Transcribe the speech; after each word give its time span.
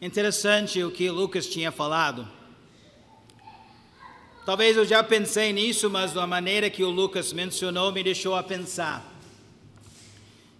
Interessante 0.00 0.84
o 0.84 0.90
que 0.90 1.10
Lucas 1.10 1.46
tinha 1.46 1.72
falado. 1.72 2.28
Talvez 4.44 4.76
eu 4.76 4.84
já 4.84 5.02
pensei 5.02 5.52
nisso, 5.52 5.88
mas 5.88 6.14
a 6.16 6.26
maneira 6.26 6.68
que 6.68 6.84
o 6.84 6.90
Lucas 6.90 7.32
mencionou 7.32 7.90
me 7.90 8.02
deixou 8.02 8.34
a 8.36 8.42
pensar. 8.42 9.04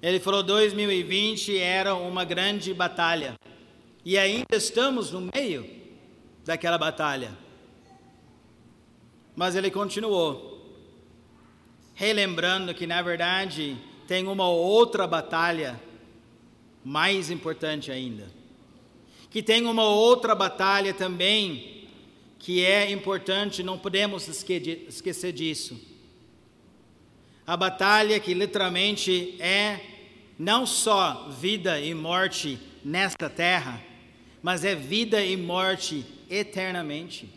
Ele 0.02 0.18
falou 0.18 0.42
2020 0.42 1.58
era 1.58 1.94
uma 1.94 2.24
grande 2.24 2.72
batalha. 2.72 3.34
E 4.04 4.16
ainda 4.16 4.56
estamos 4.56 5.10
no 5.10 5.30
meio 5.34 5.68
daquela 6.44 6.78
batalha. 6.78 7.36
Mas 9.34 9.54
ele 9.54 9.70
continuou, 9.70 10.74
relembrando 11.94 12.72
que 12.72 12.86
na 12.86 13.02
verdade 13.02 13.76
tem 14.08 14.26
uma 14.26 14.48
outra 14.48 15.06
batalha 15.06 15.78
mais 16.82 17.30
importante 17.30 17.92
ainda. 17.92 18.35
Que 19.36 19.42
tem 19.42 19.66
uma 19.66 19.84
outra 19.84 20.34
batalha 20.34 20.94
também 20.94 21.86
que 22.38 22.64
é 22.64 22.90
importante, 22.90 23.62
não 23.62 23.78
podemos 23.78 24.26
esquecer 24.26 25.30
disso. 25.30 25.78
A 27.46 27.54
batalha 27.54 28.18
que 28.18 28.32
literalmente 28.32 29.36
é 29.38 29.78
não 30.38 30.64
só 30.64 31.28
vida 31.38 31.78
e 31.78 31.92
morte 31.92 32.58
nesta 32.82 33.28
terra, 33.28 33.84
mas 34.42 34.64
é 34.64 34.74
vida 34.74 35.22
e 35.22 35.36
morte 35.36 36.06
eternamente. 36.30 37.28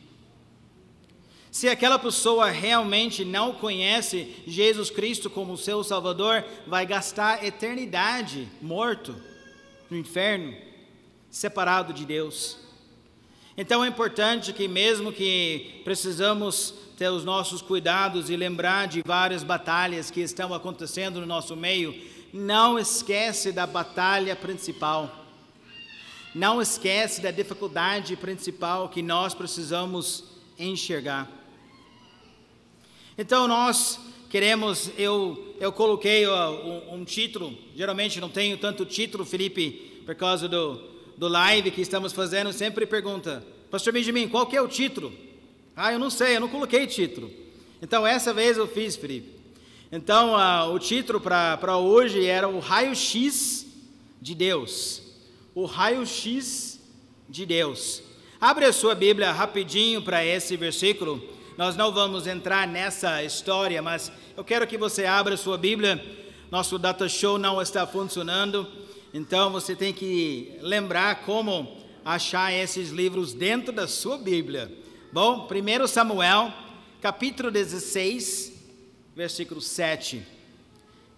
Se 1.52 1.68
aquela 1.68 2.00
pessoa 2.00 2.50
realmente 2.50 3.26
não 3.26 3.52
conhece 3.52 4.42
Jesus 4.48 4.90
Cristo 4.90 5.30
como 5.30 5.58
seu 5.58 5.84
Salvador, 5.84 6.46
vai 6.66 6.86
gastar 6.86 7.44
eternidade 7.44 8.48
morto 8.62 9.14
no 9.90 9.98
inferno, 9.98 10.69
separado 11.30 11.94
de 11.94 12.06
Deus. 12.06 12.58
Então 13.58 13.84
é 13.84 13.88
importante 13.88 14.54
que, 14.54 14.68
mesmo 14.68 15.12
que 15.12 15.82
precisamos 15.84 16.74
ter 16.98 17.10
os 17.10 17.26
nossos 17.26 17.62
cuidados 17.62 18.30
e 18.30 18.36
lembrar 18.36 18.88
de 18.88 19.02
várias 19.06 19.44
batalhas 19.44 20.10
que 20.10 20.22
estão 20.22 20.54
acontecendo 20.54 21.20
no 21.20 21.26
nosso 21.26 21.56
meio, 21.56 21.94
não 22.34 22.78
esquece 22.78 23.52
da 23.52 23.66
batalha 23.66 24.36
principal. 24.36 25.26
Não 26.34 26.62
esquece 26.62 27.22
da 27.22 27.32
dificuldade 27.32 28.16
principal 28.16 28.88
que 28.88 29.02
nós 29.02 29.34
precisamos 29.34 30.24
enxergar. 30.58 31.30
Então 33.18 33.48
nós 33.48 34.00
queremos, 34.30 34.92
eu, 34.98 35.56
eu 35.60 35.72
coloquei 35.72 36.28
um, 36.28 36.96
um, 36.96 37.04
título, 37.04 37.58
geralmente 37.76 38.22
não 38.22 38.30
tenho 38.30 38.58
tanto 38.58 38.86
título, 38.86 39.26
Felipe, 39.26 40.04
por 40.06 40.16
causa 40.16 40.48
do, 40.48 40.76
do 41.20 41.28
live 41.28 41.70
que 41.70 41.82
estamos 41.82 42.14
fazendo, 42.14 42.54
sempre 42.54 42.86
pergunta, 42.86 43.44
Pastor 43.70 43.92
Benjamin, 43.92 44.30
qual 44.30 44.46
que 44.46 44.56
é 44.56 44.62
o 44.62 44.70
título? 44.70 45.12
Ah, 45.76 45.92
eu 45.92 46.00
não 46.00 46.10
sei, 46.10 46.38
eu 46.38 46.40
não 46.40 46.48
coloquei 46.48 46.88
título. 46.88 47.30
Então 47.82 48.08
essa 48.08 48.34
vez 48.34 48.56
eu 48.56 48.66
fiz, 48.66 48.96
Felipe. 48.96 49.38
Então 49.92 50.34
uh, 50.34 50.74
o 50.74 50.80
título 50.80 51.20
para 51.20 51.78
hoje 51.78 52.26
era 52.26 52.48
o 52.48 52.60
raio-x 52.60 53.68
de 54.22 54.34
Deus. 54.34 55.02
O 55.54 55.66
raio-x 55.66 56.80
de 57.28 57.46
Deus. 57.46 58.02
Abre 58.40 58.64
a 58.64 58.72
sua 58.72 58.96
Bíblia 58.96 59.34
rapidinho 59.34 60.02
para 60.02 60.24
esse 60.26 60.56
versículo. 60.56 61.22
Nós 61.58 61.76
não 61.76 61.92
vamos 61.92 62.28
entrar 62.28 62.66
nessa 62.66 63.22
história, 63.26 63.82
mas 63.82 64.10
eu 64.38 64.44
quero 64.46 64.66
que 64.66 64.78
você 64.78 65.06
abra 65.06 65.36
sua 65.36 65.58
Bíblia. 65.58 66.02
Nosso 66.50 66.80
data 66.80 67.10
show 67.10 67.38
não 67.38 67.62
está 67.62 67.86
funcionando, 67.86 68.66
então 69.14 69.52
você 69.52 69.76
tem 69.76 69.92
que 69.92 70.58
lembrar 70.62 71.24
como 71.24 71.78
achar 72.06 72.54
esses 72.54 72.90
livros 72.90 73.34
dentro 73.34 73.74
da 73.74 73.88
sua 73.88 74.18
Bíblia. 74.18 74.72
Bom, 75.12 75.48
1 75.48 75.88
Samuel, 75.88 76.54
capítulo 77.02 77.50
16, 77.50 78.54
versículo 79.16 79.62
7. 79.62 80.24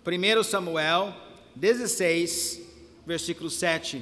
1 0.05 0.43
Samuel 0.43 1.13
16, 1.55 2.61
versículo 3.05 3.49
7. 3.49 4.01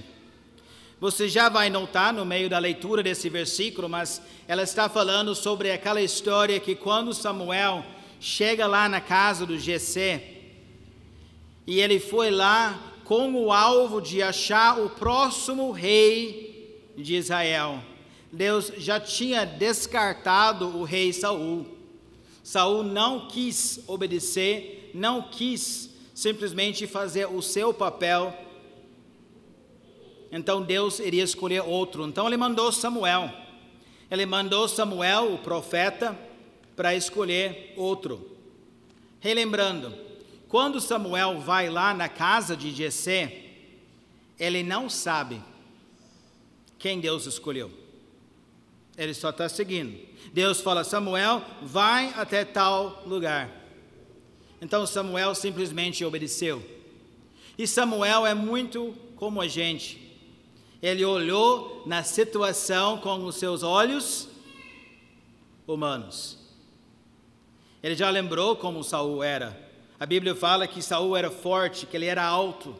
Você 0.99 1.27
já 1.27 1.49
vai 1.49 1.69
notar 1.69 2.13
no 2.13 2.25
meio 2.25 2.49
da 2.49 2.59
leitura 2.59 3.01
desse 3.01 3.27
versículo, 3.29 3.89
mas 3.89 4.21
ela 4.47 4.61
está 4.61 4.87
falando 4.87 5.33
sobre 5.33 5.71
aquela 5.71 6.01
história 6.01 6.59
que 6.59 6.75
quando 6.75 7.13
Samuel 7.13 7.83
chega 8.19 8.67
lá 8.67 8.87
na 8.87 9.01
casa 9.01 9.45
do 9.45 9.57
GC, 9.57 10.21
e 11.65 11.79
ele 11.79 11.99
foi 11.99 12.29
lá 12.29 12.88
com 13.09 13.33
o 13.33 13.51
alvo 13.51 13.99
de 13.99 14.21
achar 14.21 14.79
o 14.79 14.89
próximo 14.89 15.71
rei 15.71 16.79
de 16.95 17.15
Israel. 17.15 17.83
Deus 18.31 18.71
já 18.77 19.01
tinha 19.01 19.43
descartado 19.43 20.77
o 20.77 20.85
rei 20.85 21.11
Saul. 21.11 21.65
Saul 22.41 22.83
não 22.83 23.27
quis 23.27 23.81
obedecer, 23.85 24.91
não 24.93 25.23
quis 25.23 25.89
simplesmente 26.13 26.87
fazer 26.87 27.25
o 27.25 27.41
seu 27.41 27.73
papel 27.73 28.33
então 30.31 30.61
Deus 30.61 30.99
iria 30.99 31.23
escolher 31.23 31.61
outro. 31.61 32.05
Então 32.05 32.27
ele 32.27 32.37
mandou 32.37 32.71
Samuel. 32.71 33.31
Ele 34.09 34.25
mandou 34.25 34.67
Samuel, 34.67 35.33
o 35.33 35.37
profeta, 35.39 36.17
para 36.75 36.95
escolher 36.95 37.73
outro. 37.75 38.37
Relembrando, 39.19 39.93
quando 40.49 40.81
Samuel 40.81 41.39
vai 41.39 41.69
lá 41.69 41.93
na 41.93 42.09
casa 42.09 42.57
de 42.57 42.71
Jessé, 42.71 43.43
ele 44.39 44.63
não 44.63 44.89
sabe 44.89 45.39
quem 46.79 46.99
Deus 46.99 47.27
escolheu. 47.27 47.71
Ele 48.97 49.13
só 49.13 49.29
está 49.29 49.47
seguindo. 49.47 49.95
Deus 50.33 50.59
fala: 50.59 50.83
Samuel, 50.83 51.43
vai 51.61 52.11
até 52.17 52.43
tal 52.43 53.03
lugar. 53.05 53.49
Então 54.59 54.87
Samuel 54.87 55.35
simplesmente 55.35 56.03
obedeceu. 56.03 56.67
E 57.55 57.67
Samuel 57.67 58.25
é 58.25 58.33
muito 58.33 58.95
como 59.15 59.39
a 59.41 59.47
gente. 59.47 60.17
Ele 60.81 61.05
olhou 61.05 61.83
na 61.85 62.03
situação 62.03 62.97
com 62.97 63.23
os 63.23 63.35
seus 63.35 63.61
olhos 63.61 64.27
humanos. 65.67 66.39
Ele 67.83 67.95
já 67.95 68.09
lembrou 68.09 68.55
como 68.55 68.83
Saul 68.83 69.21
era. 69.21 69.68
A 69.99 70.05
Bíblia 70.05 70.33
fala 70.33 70.65
que 70.65 70.81
Saul 70.81 71.17
era 71.17 71.29
forte, 71.29 71.85
que 71.85 71.97
ele 71.97 72.05
era 72.05 72.23
alto, 72.23 72.75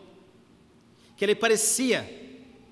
que 1.17 1.25
ele 1.25 1.35
parecia 1.35 2.09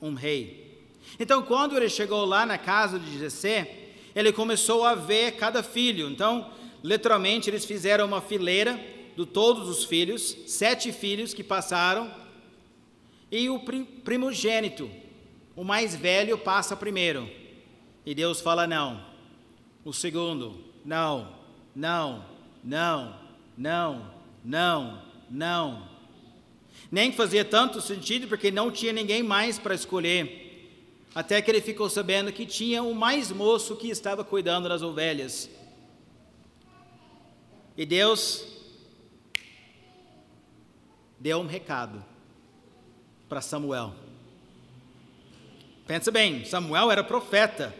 um 0.01 0.13
rei. 0.13 0.87
Então, 1.19 1.41
quando 1.41 1.75
ele 1.75 1.89
chegou 1.89 2.25
lá 2.25 2.45
na 2.45 2.57
casa 2.57 2.97
de 2.97 3.19
Jessé, 3.19 3.89
ele 4.15 4.31
começou 4.31 4.85
a 4.85 4.95
ver 4.95 5.33
cada 5.33 5.61
filho. 5.61 6.09
Então, 6.09 6.49
literalmente, 6.81 7.49
eles 7.49 7.65
fizeram 7.65 8.05
uma 8.05 8.21
fileira 8.21 8.79
de 9.17 9.25
todos 9.25 9.67
os 9.67 9.83
filhos, 9.83 10.37
sete 10.47 10.93
filhos 10.93 11.33
que 11.33 11.43
passaram, 11.43 12.09
e 13.29 13.49
o 13.49 13.59
primogênito, 14.05 14.89
o 15.55 15.63
mais 15.63 15.93
velho 15.93 16.37
passa 16.37 16.75
primeiro. 16.75 17.29
E 18.05 18.15
Deus 18.15 18.39
fala: 18.39 18.65
não. 18.65 19.05
O 19.83 19.91
segundo, 19.91 20.63
não, 20.85 21.33
não, 21.75 22.25
não, 22.63 23.15
não, 23.57 24.16
não, 24.43 25.01
não. 25.29 25.87
Nem 26.91 27.11
fazia 27.11 27.43
tanto 27.43 27.81
sentido 27.81 28.27
porque 28.27 28.49
não 28.51 28.71
tinha 28.71 28.93
ninguém 28.93 29.21
mais 29.21 29.59
para 29.59 29.75
escolher. 29.75 30.45
Até 31.13 31.41
que 31.41 31.49
ele 31.49 31.61
ficou 31.61 31.89
sabendo 31.89 32.31
que 32.31 32.45
tinha 32.45 32.83
o 32.83 32.93
mais 32.93 33.31
moço 33.31 33.75
que 33.75 33.89
estava 33.89 34.23
cuidando 34.23 34.69
das 34.69 34.81
ovelhas. 34.81 35.49
E 37.75 37.85
Deus 37.85 38.45
deu 41.19 41.39
um 41.39 41.47
recado 41.47 42.03
para 43.27 43.41
Samuel. 43.41 43.93
Pensa 45.85 46.11
bem, 46.11 46.45
Samuel 46.45 46.91
era 46.91 47.03
profeta. 47.03 47.73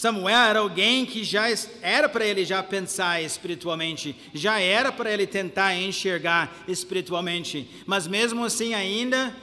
Samuel 0.00 0.38
era 0.38 0.60
alguém 0.60 1.04
que 1.04 1.22
já 1.22 1.44
era 1.82 2.08
para 2.08 2.24
ele 2.24 2.42
já 2.42 2.62
pensar 2.62 3.22
espiritualmente, 3.22 4.16
já 4.32 4.58
era 4.58 4.90
para 4.90 5.12
ele 5.12 5.26
tentar 5.26 5.76
enxergar 5.76 6.64
espiritualmente, 6.66 7.68
mas 7.84 8.06
mesmo 8.06 8.42
assim 8.42 8.72
ainda 8.72 9.36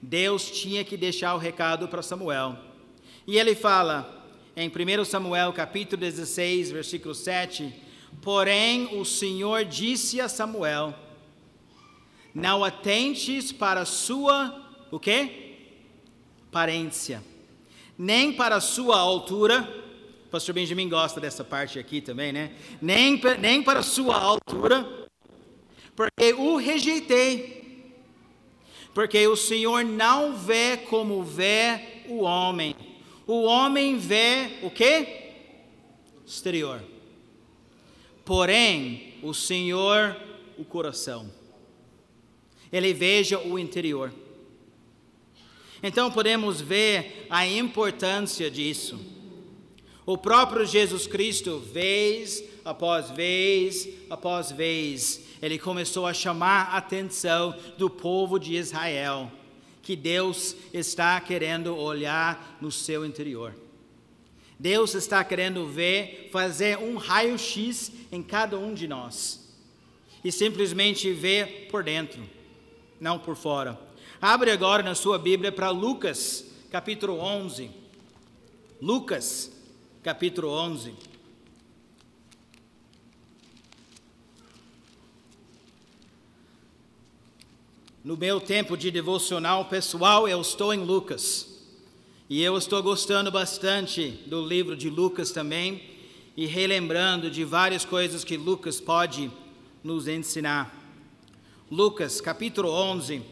Deus 0.00 0.50
tinha 0.50 0.82
que 0.84 0.96
deixar 0.96 1.34
o 1.34 1.38
recado 1.38 1.86
para 1.86 2.00
Samuel. 2.00 2.56
E 3.26 3.36
ele 3.36 3.54
fala 3.54 4.26
em 4.56 4.70
1 4.70 5.04
Samuel 5.04 5.52
capítulo 5.52 6.00
16, 6.00 6.70
versículo 6.70 7.14
7, 7.14 7.70
porém 8.22 8.98
o 8.98 9.04
Senhor 9.04 9.66
disse 9.66 10.18
a 10.18 10.30
Samuel: 10.30 10.94
Não 12.34 12.64
atentes 12.64 13.52
para 13.52 13.84
sua 13.84 14.66
o 14.90 14.98
quê? 14.98 15.42
aparência, 16.48 17.22
nem 17.98 18.32
para 18.32 18.60
sua 18.60 18.98
altura. 18.98 19.68
Pastor 20.30 20.54
Benjamin 20.54 20.88
gosta 20.88 21.20
dessa 21.20 21.44
parte 21.44 21.78
aqui 21.78 22.00
também, 22.00 22.32
né? 22.32 22.52
Nem, 22.82 23.20
nem 23.38 23.62
para 23.62 23.82
sua 23.82 24.16
altura, 24.16 25.08
porque 25.94 26.32
o 26.32 26.56
rejeitei. 26.56 27.64
Porque 28.92 29.26
o 29.26 29.36
Senhor 29.36 29.84
não 29.84 30.36
vê 30.36 30.76
como 30.76 31.22
vê 31.22 32.04
o 32.08 32.22
homem. 32.22 32.76
O 33.26 33.42
homem 33.42 33.96
vê 33.96 34.58
o 34.62 34.70
quê? 34.70 35.32
Exterior. 36.26 36.80
Porém, 38.24 39.14
o 39.22 39.34
Senhor, 39.34 40.16
o 40.56 40.64
coração. 40.64 41.30
Ele 42.72 42.92
veja 42.92 43.38
o 43.38 43.58
interior. 43.58 44.12
Então 45.86 46.10
podemos 46.10 46.62
ver 46.62 47.26
a 47.28 47.46
importância 47.46 48.50
disso. 48.50 48.98
O 50.06 50.16
próprio 50.16 50.64
Jesus 50.64 51.06
Cristo, 51.06 51.58
vez 51.58 52.42
após 52.64 53.10
vez 53.10 53.86
após 54.08 54.50
vez, 54.50 55.20
ele 55.42 55.58
começou 55.58 56.06
a 56.06 56.14
chamar 56.14 56.70
a 56.70 56.78
atenção 56.78 57.54
do 57.76 57.90
povo 57.90 58.38
de 58.38 58.54
Israel, 58.54 59.30
que 59.82 59.94
Deus 59.94 60.56
está 60.72 61.20
querendo 61.20 61.76
olhar 61.76 62.56
no 62.62 62.72
seu 62.72 63.04
interior. 63.04 63.54
Deus 64.58 64.94
está 64.94 65.22
querendo 65.22 65.66
ver, 65.66 66.30
fazer 66.32 66.78
um 66.78 66.96
raio-x 66.96 67.92
em 68.10 68.22
cada 68.22 68.58
um 68.58 68.72
de 68.72 68.88
nós 68.88 69.54
e 70.24 70.32
simplesmente 70.32 71.12
ver 71.12 71.68
por 71.70 71.84
dentro, 71.84 72.22
não 72.98 73.18
por 73.18 73.36
fora. 73.36 73.78
Abre 74.20 74.50
agora 74.50 74.82
na 74.82 74.94
sua 74.94 75.18
Bíblia 75.18 75.52
para 75.52 75.70
Lucas, 75.70 76.44
capítulo 76.70 77.18
11. 77.18 77.70
Lucas, 78.80 79.52
capítulo 80.02 80.48
11. 80.50 80.94
No 88.04 88.18
meu 88.18 88.38
tempo 88.38 88.76
de 88.76 88.90
devocional 88.90 89.64
pessoal, 89.64 90.28
eu 90.28 90.38
estou 90.40 90.74
em 90.74 90.84
Lucas. 90.84 91.54
E 92.28 92.42
eu 92.42 92.56
estou 92.58 92.82
gostando 92.82 93.30
bastante 93.30 94.10
do 94.26 94.46
livro 94.46 94.76
de 94.76 94.90
Lucas 94.90 95.30
também 95.30 95.82
e 96.36 96.46
relembrando 96.46 97.30
de 97.30 97.44
várias 97.44 97.84
coisas 97.84 98.24
que 98.24 98.36
Lucas 98.36 98.80
pode 98.80 99.30
nos 99.82 100.08
ensinar. 100.08 100.74
Lucas, 101.70 102.20
capítulo 102.20 102.70
11. 102.70 103.22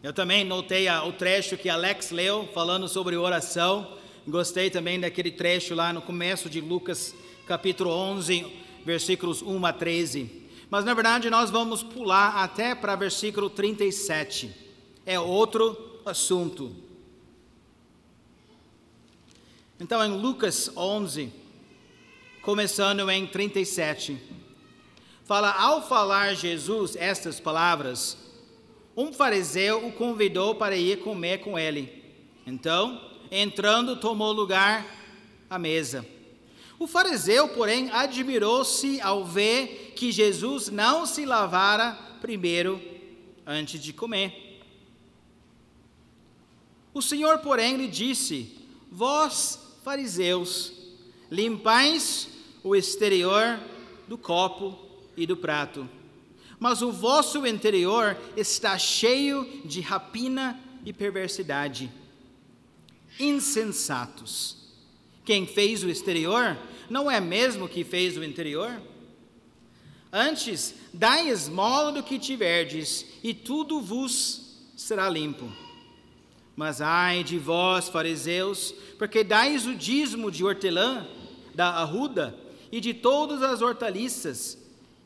Eu 0.00 0.12
também 0.12 0.44
notei 0.44 0.88
o 0.88 1.12
trecho 1.12 1.56
que 1.56 1.68
Alex 1.68 2.12
leu 2.12 2.48
falando 2.54 2.86
sobre 2.86 3.16
oração. 3.16 3.98
Gostei 4.28 4.70
também 4.70 5.00
daquele 5.00 5.32
trecho 5.32 5.74
lá 5.74 5.92
no 5.92 6.00
começo 6.00 6.48
de 6.48 6.60
Lucas, 6.60 7.12
capítulo 7.48 7.90
11, 7.90 8.46
versículos 8.84 9.42
1 9.42 9.66
a 9.66 9.72
13. 9.72 10.30
Mas 10.70 10.84
na 10.84 10.94
verdade 10.94 11.28
nós 11.28 11.50
vamos 11.50 11.82
pular 11.82 12.36
até 12.36 12.76
para 12.76 12.94
versículo 12.94 13.50
37. 13.50 14.54
É 15.04 15.18
outro 15.18 16.00
assunto. 16.06 16.76
Então 19.80 20.04
em 20.04 20.12
Lucas 20.16 20.70
11, 20.76 21.32
começando 22.40 23.10
em 23.10 23.26
37, 23.26 24.16
fala: 25.24 25.50
Ao 25.50 25.82
falar 25.82 26.34
Jesus 26.34 26.94
estas 26.94 27.40
palavras, 27.40 28.27
um 28.98 29.12
fariseu 29.12 29.86
o 29.86 29.92
convidou 29.92 30.56
para 30.56 30.76
ir 30.76 30.98
comer 30.98 31.38
com 31.38 31.56
ele. 31.56 32.02
Então, 32.44 33.00
entrando, 33.30 33.94
tomou 33.94 34.32
lugar 34.32 34.84
à 35.48 35.56
mesa. 35.56 36.04
O 36.80 36.86
fariseu, 36.88 37.46
porém, 37.50 37.92
admirou-se 37.92 39.00
ao 39.00 39.24
ver 39.24 39.92
que 39.94 40.10
Jesus 40.10 40.68
não 40.68 41.06
se 41.06 41.24
lavara 41.24 41.96
primeiro 42.20 42.82
antes 43.46 43.80
de 43.80 43.92
comer. 43.92 44.64
O 46.92 47.00
Senhor, 47.00 47.38
porém, 47.38 47.76
lhe 47.76 47.86
disse: 47.86 48.52
Vós, 48.90 49.60
fariseus, 49.84 50.72
limpais 51.30 52.30
o 52.64 52.74
exterior 52.74 53.60
do 54.08 54.18
copo 54.18 54.76
e 55.16 55.24
do 55.24 55.36
prato 55.36 55.88
mas 56.58 56.82
o 56.82 56.90
vosso 56.90 57.46
interior 57.46 58.16
está 58.36 58.76
cheio 58.76 59.62
de 59.64 59.80
rapina 59.80 60.58
e 60.84 60.92
perversidade. 60.92 61.90
Insensatos. 63.18 64.56
Quem 65.24 65.46
fez 65.46 65.84
o 65.84 65.90
exterior 65.90 66.56
não 66.88 67.10
é 67.10 67.20
mesmo 67.20 67.68
que 67.68 67.84
fez 67.84 68.16
o 68.16 68.24
interior? 68.24 68.80
Antes, 70.12 70.74
dai 70.92 71.28
esmola 71.28 71.92
do 71.92 72.02
que 72.02 72.18
tiverdes, 72.18 73.04
e 73.22 73.34
tudo 73.34 73.80
vos 73.80 74.56
será 74.74 75.08
limpo. 75.08 75.52
Mas 76.56 76.80
ai 76.80 77.22
de 77.22 77.38
vós, 77.38 77.88
fariseus, 77.88 78.74
porque 78.98 79.22
dais 79.22 79.66
o 79.66 79.74
dízimo 79.74 80.30
de 80.30 80.44
hortelã, 80.44 81.06
da 81.54 81.68
arruda 81.68 82.34
e 82.72 82.80
de 82.80 82.94
todas 82.94 83.42
as 83.42 83.60
hortaliças, 83.60 84.56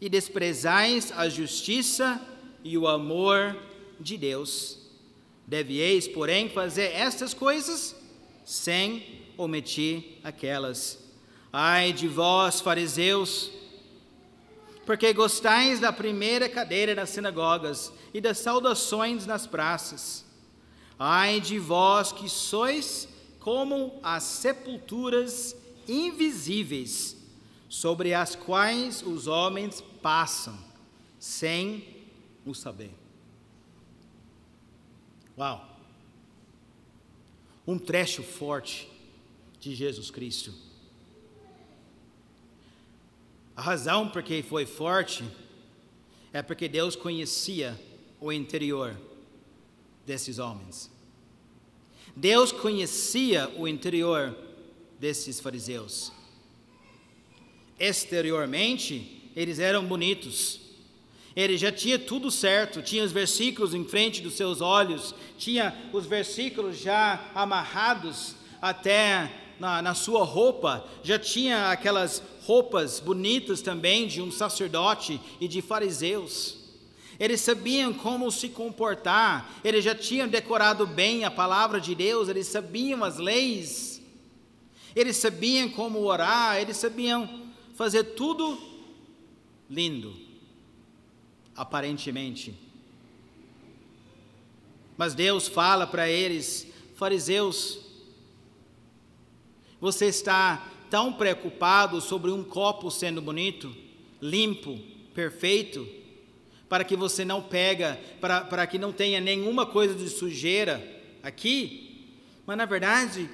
e 0.02 0.08
desprezais 0.08 1.12
a 1.12 1.28
justiça 1.28 2.20
e 2.64 2.76
o 2.76 2.88
amor 2.88 3.56
de 4.00 4.18
Deus. 4.18 4.78
Devieis, 5.46 6.08
porém, 6.08 6.48
fazer 6.48 6.90
estas 6.92 7.32
coisas 7.32 7.94
sem 8.44 9.22
omitir 9.36 10.18
aquelas. 10.24 10.98
Ai 11.52 11.92
de 11.92 12.08
vós, 12.08 12.60
fariseus, 12.60 13.52
porque 14.84 15.12
gostais 15.12 15.78
da 15.78 15.92
primeira 15.92 16.48
cadeira 16.48 16.96
nas 16.96 17.10
sinagogas 17.10 17.92
e 18.12 18.20
das 18.20 18.38
saudações 18.38 19.24
nas 19.24 19.46
praças. 19.46 20.24
Ai 20.98 21.40
de 21.40 21.60
vós 21.60 22.10
que 22.10 22.28
sois 22.28 23.06
como 23.38 24.00
as 24.02 24.24
sepulturas 24.24 25.54
invisíveis, 25.86 27.21
sobre 27.72 28.12
as 28.12 28.34
quais 28.34 29.00
os 29.02 29.26
homens 29.26 29.80
passam 30.02 30.58
sem 31.18 32.04
o 32.44 32.52
saber. 32.52 32.90
Uau! 35.38 35.66
Um 37.66 37.78
trecho 37.78 38.22
forte 38.22 38.86
de 39.58 39.74
Jesus 39.74 40.10
Cristo. 40.10 40.52
A 43.56 43.62
razão 43.62 44.06
por 44.06 44.22
que 44.22 44.42
foi 44.42 44.66
forte 44.66 45.24
é 46.30 46.42
porque 46.42 46.68
Deus 46.68 46.94
conhecia 46.94 47.80
o 48.20 48.30
interior 48.30 48.94
desses 50.04 50.38
homens. 50.38 50.90
Deus 52.14 52.52
conhecia 52.52 53.48
o 53.56 53.66
interior 53.66 54.36
desses 55.00 55.40
fariseus. 55.40 56.12
Exteriormente, 57.82 59.28
eles 59.34 59.58
eram 59.58 59.84
bonitos. 59.84 60.60
Ele 61.34 61.58
já 61.58 61.72
tinha 61.72 61.98
tudo 61.98 62.30
certo, 62.30 62.80
tinha 62.80 63.02
os 63.02 63.10
versículos 63.10 63.74
em 63.74 63.84
frente 63.84 64.20
dos 64.20 64.34
seus 64.34 64.60
olhos, 64.60 65.12
tinha 65.36 65.76
os 65.92 66.06
versículos 66.06 66.78
já 66.78 67.28
amarrados 67.34 68.36
até 68.60 69.32
na, 69.58 69.82
na 69.82 69.94
sua 69.96 70.24
roupa, 70.24 70.86
já 71.02 71.18
tinha 71.18 71.72
aquelas 71.72 72.22
roupas 72.44 73.00
bonitas 73.00 73.60
também 73.60 74.06
de 74.06 74.22
um 74.22 74.30
sacerdote 74.30 75.20
e 75.40 75.48
de 75.48 75.60
fariseus. 75.60 76.58
Eles 77.18 77.40
sabiam 77.40 77.92
como 77.92 78.30
se 78.30 78.48
comportar, 78.48 79.58
eles 79.64 79.82
já 79.82 79.94
tinham 79.94 80.28
decorado 80.28 80.86
bem 80.86 81.24
a 81.24 81.32
palavra 81.32 81.80
de 81.80 81.96
Deus, 81.96 82.28
eles 82.28 82.46
sabiam 82.46 83.02
as 83.02 83.18
leis, 83.18 84.00
eles 84.94 85.16
sabiam 85.16 85.68
como 85.68 85.98
orar, 86.04 86.60
eles 86.60 86.76
sabiam 86.76 87.41
fazer 87.74 88.04
tudo 88.04 88.58
lindo, 89.68 90.14
aparentemente. 91.56 92.54
Mas 94.96 95.14
Deus 95.14 95.48
fala 95.48 95.86
para 95.86 96.08
eles, 96.08 96.66
fariseus, 96.94 97.80
você 99.80 100.06
está 100.06 100.68
tão 100.90 101.12
preocupado 101.12 102.00
sobre 102.00 102.30
um 102.30 102.44
copo 102.44 102.90
sendo 102.90 103.22
bonito, 103.22 103.74
limpo, 104.20 104.78
perfeito, 105.14 105.88
para 106.68 106.84
que 106.84 106.96
você 106.96 107.24
não 107.24 107.42
pega, 107.42 107.98
para, 108.20 108.42
para 108.42 108.66
que 108.66 108.78
não 108.78 108.92
tenha 108.92 109.20
nenhuma 109.20 109.66
coisa 109.66 109.94
de 109.94 110.08
sujeira 110.08 110.82
aqui, 111.22 112.06
mas 112.46 112.56
na 112.56 112.64
verdade, 112.64 113.28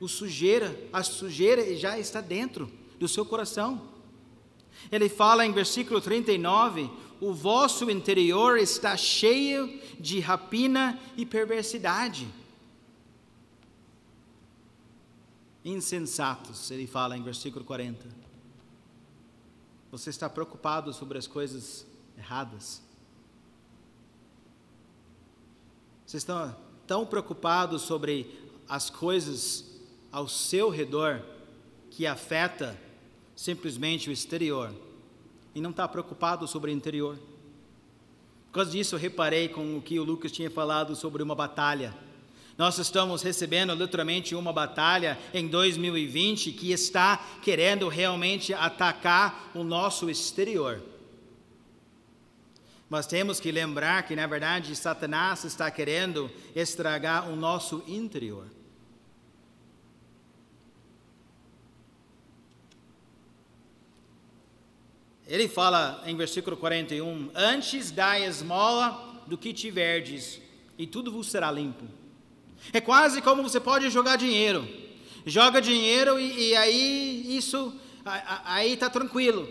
o 0.00 0.08
sujeira, 0.08 0.76
a 0.92 1.02
sujeira 1.02 1.76
já 1.76 1.98
está 1.98 2.20
dentro 2.20 2.70
do 2.98 3.08
seu 3.08 3.24
coração. 3.24 3.80
Ele 4.90 5.08
fala 5.08 5.46
em 5.46 5.52
versículo 5.52 6.00
39: 6.00 6.90
o 7.20 7.32
vosso 7.32 7.90
interior 7.90 8.58
está 8.58 8.96
cheio 8.96 9.80
de 9.98 10.20
rapina 10.20 10.98
e 11.16 11.24
perversidade. 11.24 12.28
Insensatos, 15.64 16.70
ele 16.70 16.86
fala 16.86 17.16
em 17.16 17.22
versículo 17.22 17.64
40. 17.64 18.06
Você 19.90 20.10
está 20.10 20.28
preocupado 20.28 20.92
sobre 20.92 21.16
as 21.16 21.26
coisas 21.26 21.86
erradas. 22.18 22.82
Você 26.04 26.18
está 26.18 26.54
tão 26.86 27.06
preocupado 27.06 27.78
sobre 27.78 28.38
as 28.68 28.90
coisas 28.90 29.64
ao 30.12 30.28
seu 30.28 30.68
redor 30.68 31.24
que 31.96 32.06
afeta 32.06 32.76
simplesmente 33.36 34.10
o 34.10 34.12
exterior 34.12 34.74
e 35.54 35.60
não 35.60 35.70
está 35.70 35.86
preocupado 35.86 36.46
sobre 36.48 36.72
o 36.72 36.74
interior. 36.74 37.16
Por 38.46 38.52
causa 38.52 38.70
disso, 38.72 38.96
eu 38.96 38.98
reparei 38.98 39.48
com 39.48 39.76
o 39.76 39.82
que 39.82 39.98
o 39.98 40.04
Lucas 40.04 40.32
tinha 40.32 40.50
falado 40.50 40.96
sobre 40.96 41.22
uma 41.22 41.36
batalha. 41.36 41.94
Nós 42.58 42.78
estamos 42.78 43.22
recebendo 43.22 43.74
literalmente 43.74 44.34
uma 44.34 44.52
batalha 44.52 45.18
em 45.32 45.46
2020 45.46 46.52
que 46.52 46.72
está 46.72 47.16
querendo 47.42 47.88
realmente 47.88 48.52
atacar 48.52 49.50
o 49.54 49.62
nosso 49.62 50.10
exterior. 50.10 50.82
Mas 52.88 53.06
temos 53.06 53.38
que 53.38 53.52
lembrar 53.52 54.02
que, 54.04 54.16
na 54.16 54.26
verdade, 54.26 54.74
Satanás 54.74 55.44
está 55.44 55.70
querendo 55.70 56.30
estragar 56.54 57.28
o 57.28 57.36
nosso 57.36 57.82
interior. 57.86 58.46
Ele 65.26 65.48
fala 65.48 66.02
em 66.06 66.16
versículo 66.16 66.56
41: 66.56 67.30
Antes 67.34 67.90
dai 67.90 68.24
esmola 68.24 69.22
do 69.26 69.38
que 69.38 69.52
tiverdes, 69.52 70.40
e 70.78 70.86
tudo 70.86 71.10
vos 71.10 71.28
será 71.28 71.50
limpo. 71.50 71.84
É 72.72 72.80
quase 72.80 73.22
como 73.22 73.42
você 73.42 73.58
pode 73.58 73.88
jogar 73.90 74.16
dinheiro. 74.16 74.66
Joga 75.26 75.60
dinheiro 75.60 76.18
e, 76.20 76.50
e 76.50 76.56
aí 76.56 77.36
isso, 77.36 77.74
aí 78.04 78.74
está 78.74 78.90
tranquilo. 78.90 79.48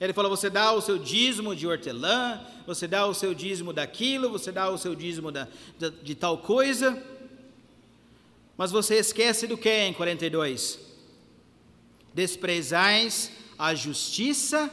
Ele 0.00 0.12
falou: 0.12 0.30
você 0.30 0.48
dá 0.48 0.72
o 0.72 0.80
seu 0.80 0.98
dízimo 0.98 1.56
de 1.56 1.66
hortelã, 1.66 2.40
você 2.66 2.86
dá 2.86 3.06
o 3.06 3.14
seu 3.14 3.34
dízimo 3.34 3.72
daquilo, 3.72 4.30
você 4.30 4.52
dá 4.52 4.70
o 4.70 4.78
seu 4.78 4.94
dízimo 4.94 5.32
da, 5.32 5.48
de, 5.76 5.90
de 5.90 6.14
tal 6.14 6.38
coisa. 6.38 7.02
Mas 8.56 8.70
você 8.70 8.96
esquece 8.96 9.46
do 9.46 9.58
que 9.58 9.68
em 9.68 9.92
42? 9.92 10.78
Desprezais 12.14 13.30
a 13.58 13.74
justiça 13.74 14.70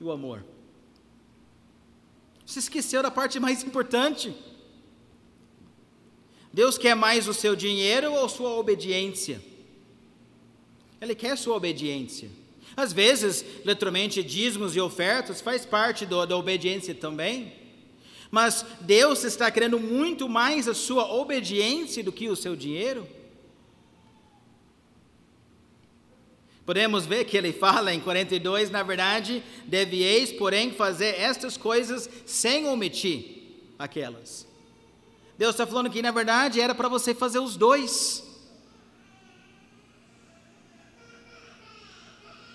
e 0.00 0.04
o 0.04 0.10
amor. 0.10 0.44
Você 2.44 2.58
esqueceu 2.58 3.02
da 3.02 3.10
parte 3.10 3.40
mais 3.40 3.62
importante. 3.62 4.34
Deus 6.52 6.76
quer 6.76 6.94
mais 6.94 7.26
o 7.26 7.32
seu 7.32 7.56
dinheiro 7.56 8.12
ou 8.12 8.28
sua 8.28 8.50
obediência? 8.50 9.42
Ele 11.00 11.14
quer 11.14 11.36
sua 11.38 11.56
obediência. 11.56 12.30
Às 12.76 12.92
vezes, 12.92 13.44
literalmente, 13.64 14.22
dízimos 14.22 14.76
e 14.76 14.80
ofertas 14.80 15.40
faz 15.40 15.64
parte 15.64 16.04
do, 16.04 16.24
da 16.26 16.36
obediência 16.36 16.94
também. 16.94 17.52
Mas 18.30 18.64
Deus 18.80 19.24
está 19.24 19.50
querendo 19.50 19.78
muito 19.78 20.28
mais 20.28 20.66
a 20.66 20.74
sua 20.74 21.12
obediência 21.12 22.02
do 22.02 22.12
que 22.12 22.28
o 22.28 22.36
seu 22.36 22.56
dinheiro. 22.56 23.06
Podemos 26.64 27.04
ver 27.06 27.24
que 27.24 27.36
ele 27.36 27.52
fala 27.52 27.92
em 27.92 28.00
42, 28.00 28.70
na 28.70 28.82
verdade, 28.82 29.42
devieis, 29.64 30.32
porém, 30.32 30.72
fazer 30.72 31.18
estas 31.18 31.56
coisas 31.56 32.08
sem 32.24 32.68
omitir 32.68 33.74
aquelas. 33.78 34.46
Deus 35.36 35.54
está 35.54 35.66
falando 35.66 35.90
que, 35.90 36.00
na 36.00 36.12
verdade, 36.12 36.60
era 36.60 36.74
para 36.74 36.88
você 36.88 37.14
fazer 37.14 37.40
os 37.40 37.56
dois. 37.56 38.22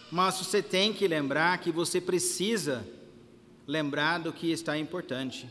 Mas 0.10 0.38
você 0.38 0.62
tem 0.64 0.94
que 0.94 1.06
lembrar 1.06 1.58
que 1.58 1.70
você 1.70 2.00
precisa 2.00 2.88
lembrar 3.68 4.20
do 4.20 4.32
que 4.32 4.50
está 4.52 4.78
importante. 4.78 5.50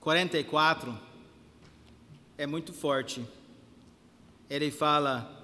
44 0.00 0.96
é 2.38 2.46
muito 2.46 2.72
forte. 2.72 3.26
Ele 4.48 4.70
fala: 4.70 5.37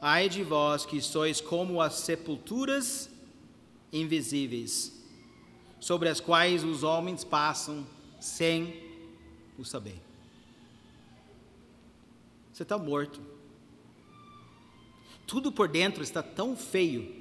Ai 0.00 0.28
de 0.28 0.42
vós 0.42 0.84
que 0.84 1.00
sois 1.00 1.40
como 1.40 1.80
as 1.80 1.94
sepulturas 1.94 3.08
invisíveis, 3.92 4.92
sobre 5.80 6.08
as 6.08 6.20
quais 6.20 6.62
os 6.64 6.82
homens 6.82 7.24
passam 7.24 7.86
sem 8.20 8.82
o 9.58 9.64
saber. 9.64 10.00
Você 12.52 12.62
está 12.62 12.76
morto. 12.78 13.20
Tudo 15.26 15.50
por 15.50 15.68
dentro 15.68 16.02
está 16.02 16.22
tão 16.22 16.56
feio, 16.56 17.14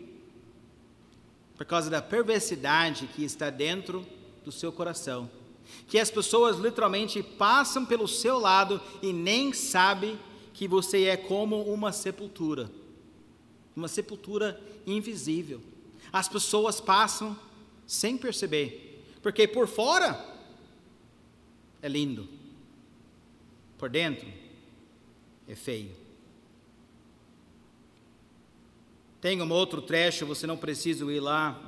por 1.55 1.65
causa 1.65 1.89
da 1.89 2.01
perversidade 2.01 3.07
que 3.07 3.23
está 3.23 3.49
dentro 3.49 4.05
do 4.43 4.51
seu 4.51 4.71
coração, 4.71 5.29
que 5.87 5.97
as 5.97 6.11
pessoas 6.11 6.57
literalmente 6.57 7.23
passam 7.23 7.85
pelo 7.85 8.07
seu 8.07 8.37
lado 8.37 8.79
e 9.01 9.11
nem 9.11 9.53
sabem 9.53 10.19
que 10.55 10.69
você 10.69 11.03
é 11.03 11.17
como 11.17 11.61
uma 11.63 11.91
sepultura, 11.91 12.71
uma 13.75 13.89
sepultura 13.89 14.59
invisível. 14.87 15.61
As 16.13 16.29
pessoas 16.29 16.79
passam 16.79 17.37
sem 17.85 18.17
perceber, 18.17 19.03
porque 19.21 19.49
por 19.49 19.67
fora 19.67 20.17
é 21.81 21.89
lindo, 21.89 22.29
por 23.77 23.89
dentro 23.89 24.25
é 25.45 25.55
feio. 25.55 25.91
Tem 29.19 29.41
um 29.41 29.51
outro 29.51 29.81
trecho, 29.81 30.25
você 30.25 30.47
não 30.47 30.55
precisa 30.55 31.03
ir 31.11 31.19
lá, 31.19 31.59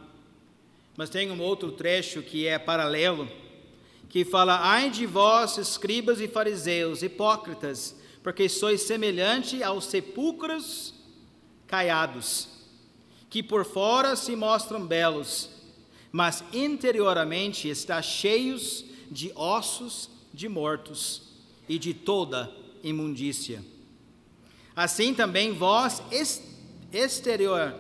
mas 0.96 1.10
tem 1.10 1.30
um 1.30 1.42
outro 1.42 1.74
trecho 1.74 2.22
que 2.22 2.48
é 2.48 2.58
paralelo, 2.58 3.30
que 4.08 4.24
fala: 4.24 4.58
Ai 4.62 4.90
de 4.90 5.06
vós, 5.06 5.58
escribas 5.58 6.22
e 6.22 6.28
fariseus, 6.30 7.04
hipócritas, 7.04 7.98
porque 8.28 8.50
sois 8.50 8.82
semelhante 8.82 9.64
aos 9.64 9.86
sepulcros 9.86 10.94
caiados, 11.66 12.50
que 13.30 13.42
por 13.42 13.64
fora 13.64 14.18
se 14.18 14.36
mostram 14.36 14.86
belos, 14.86 15.50
mas 16.12 16.44
interiormente 16.52 17.70
está 17.70 18.02
cheios 18.02 18.84
de 19.10 19.32
ossos 19.34 20.10
de 20.34 20.50
mortos 20.50 21.22
e 21.70 21.80
de 21.80 21.94
toda 21.94 22.54
imundícia. 22.84 23.64
Assim 24.76 25.14
também 25.14 25.54
vós 25.54 26.04
exterior, 26.92 27.74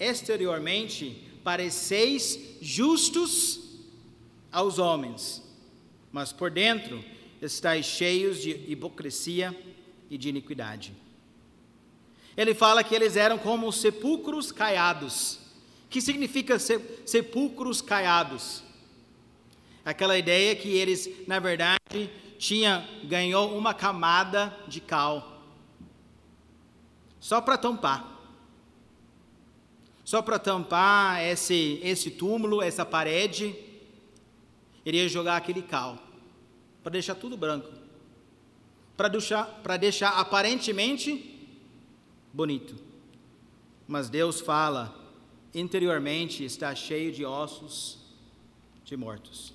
exteriormente 0.00 1.28
pareceis 1.44 2.56
justos 2.62 3.60
aos 4.50 4.78
homens, 4.78 5.42
mas 6.10 6.32
por 6.32 6.50
dentro 6.50 7.04
estáis 7.42 7.84
cheios 7.84 8.40
de 8.40 8.52
hipocrisia 8.66 9.54
e 10.10 10.18
de 10.18 10.28
iniquidade. 10.28 10.94
Ele 12.36 12.54
fala 12.54 12.82
que 12.82 12.94
eles 12.94 13.16
eram 13.16 13.38
como 13.38 13.72
sepulcros 13.72 14.50
caiados. 14.50 15.40
que 15.88 16.00
significa 16.00 16.58
sepulcros 16.58 17.80
caiados? 17.80 18.64
Aquela 19.84 20.18
ideia 20.18 20.56
que 20.56 20.68
eles, 20.68 21.08
na 21.28 21.38
verdade, 21.38 22.10
tinha 22.38 22.88
ganhou 23.04 23.56
uma 23.56 23.72
camada 23.72 24.56
de 24.66 24.80
cal. 24.80 25.42
Só 27.20 27.40
para 27.40 27.56
tampar. 27.56 28.12
Só 30.04 30.20
para 30.20 30.38
tampar 30.38 31.22
esse 31.22 31.78
esse 31.82 32.10
túmulo, 32.10 32.60
essa 32.60 32.84
parede, 32.84 33.54
iria 34.84 35.08
jogar 35.08 35.36
aquele 35.36 35.62
cal 35.62 35.98
para 36.82 36.92
deixar 36.92 37.14
tudo 37.14 37.36
branco 37.36 37.83
para 38.96 39.08
deixar, 39.08 39.60
deixar 39.78 40.10
aparentemente 40.10 41.48
bonito. 42.32 42.74
Mas 43.86 44.08
Deus 44.08 44.40
fala, 44.40 44.94
interiormente 45.54 46.44
está 46.44 46.74
cheio 46.74 47.12
de 47.12 47.24
ossos 47.24 47.98
de 48.84 48.96
mortos. 48.96 49.52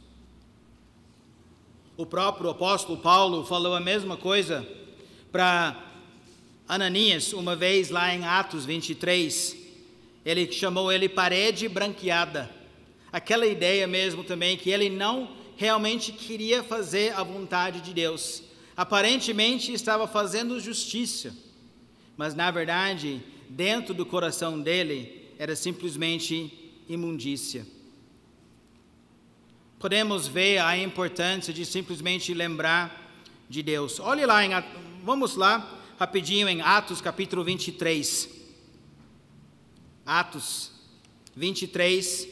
O 1.98 2.06
próprio 2.06 2.50
apóstolo 2.50 2.98
Paulo 2.98 3.46
falou 3.46 3.76
a 3.76 3.80
mesma 3.80 4.16
coisa 4.16 4.66
para 5.32 5.86
Ananias, 6.68 7.34
uma 7.34 7.56
vez 7.56 7.90
lá 7.90 8.14
em 8.14 8.24
Atos 8.24 8.66
23. 8.66 9.58
Ele 10.26 10.52
chamou 10.52 10.92
ele 10.92 11.10
parede 11.10 11.68
branqueada. 11.68 12.50
Aquela 13.12 13.46
ideia 13.46 13.88
mesmo 13.88 14.24
também 14.24 14.56
que 14.56 14.70
ele 14.70 14.90
não 14.90 15.36
realmente 15.58 16.12
queria 16.12 16.64
fazer 16.64 17.14
a 17.14 17.24
vontade 17.24 17.82
de 17.82 17.94
Deus 17.94 18.44
aparentemente 18.80 19.74
estava 19.74 20.08
fazendo 20.08 20.58
justiça, 20.58 21.36
mas 22.16 22.34
na 22.34 22.50
verdade, 22.50 23.22
dentro 23.50 23.94
do 23.94 24.06
coração 24.06 24.58
dele, 24.58 25.28
era 25.38 25.54
simplesmente 25.54 26.72
imundícia. 26.88 27.68
Podemos 29.78 30.30
ver 30.30 30.60
a 30.60 30.78
importância 30.78 31.54
de 31.54 31.66
simplesmente 31.66 32.34
lembrar 32.34 33.22
de 33.50 33.62
Deus. 33.62 34.00
Olhe 34.00 34.26
lá, 34.26 34.46
em, 34.46 34.52
vamos 35.04 35.36
lá, 35.36 35.78
rapidinho, 36.00 36.48
em 36.48 36.62
Atos 36.62 37.02
capítulo 37.02 37.44
23. 37.44 38.30
Atos 40.06 40.72
23, 41.36 42.30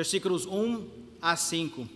versículos 0.00 0.46
1 0.46 0.86
a 1.20 1.36
5. 1.36 1.86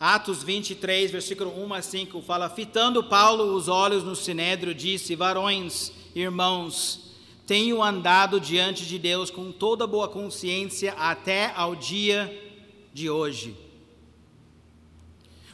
Atos 0.00 0.42
23, 0.42 1.12
versículo 1.12 1.52
1 1.64 1.74
a 1.74 1.80
5, 1.80 2.20
fala: 2.22 2.50
Fitando 2.50 3.04
Paulo 3.04 3.54
os 3.54 3.68
olhos 3.68 4.02
no 4.02 4.16
sinédrio, 4.16 4.74
disse: 4.74 5.14
Varões, 5.14 5.92
irmãos, 6.12 7.12
tenho 7.46 7.80
andado 7.80 8.40
diante 8.40 8.84
de 8.84 8.98
Deus 8.98 9.30
com 9.30 9.52
toda 9.52 9.86
boa 9.86 10.08
consciência 10.08 10.94
até 10.94 11.52
ao 11.54 11.76
dia 11.76 12.52
de 12.92 13.08
hoje. 13.08 13.56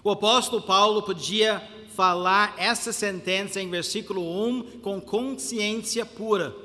O 0.02 0.10
apóstolo 0.10 0.62
Paulo 0.62 1.02
podia 1.02 1.62
falar 1.94 2.54
essa 2.56 2.90
sentença 2.90 3.60
em 3.60 3.68
versículo 3.68 4.22
1 4.48 4.80
com 4.80 4.98
consciência 4.98 6.06
pura. 6.06 6.63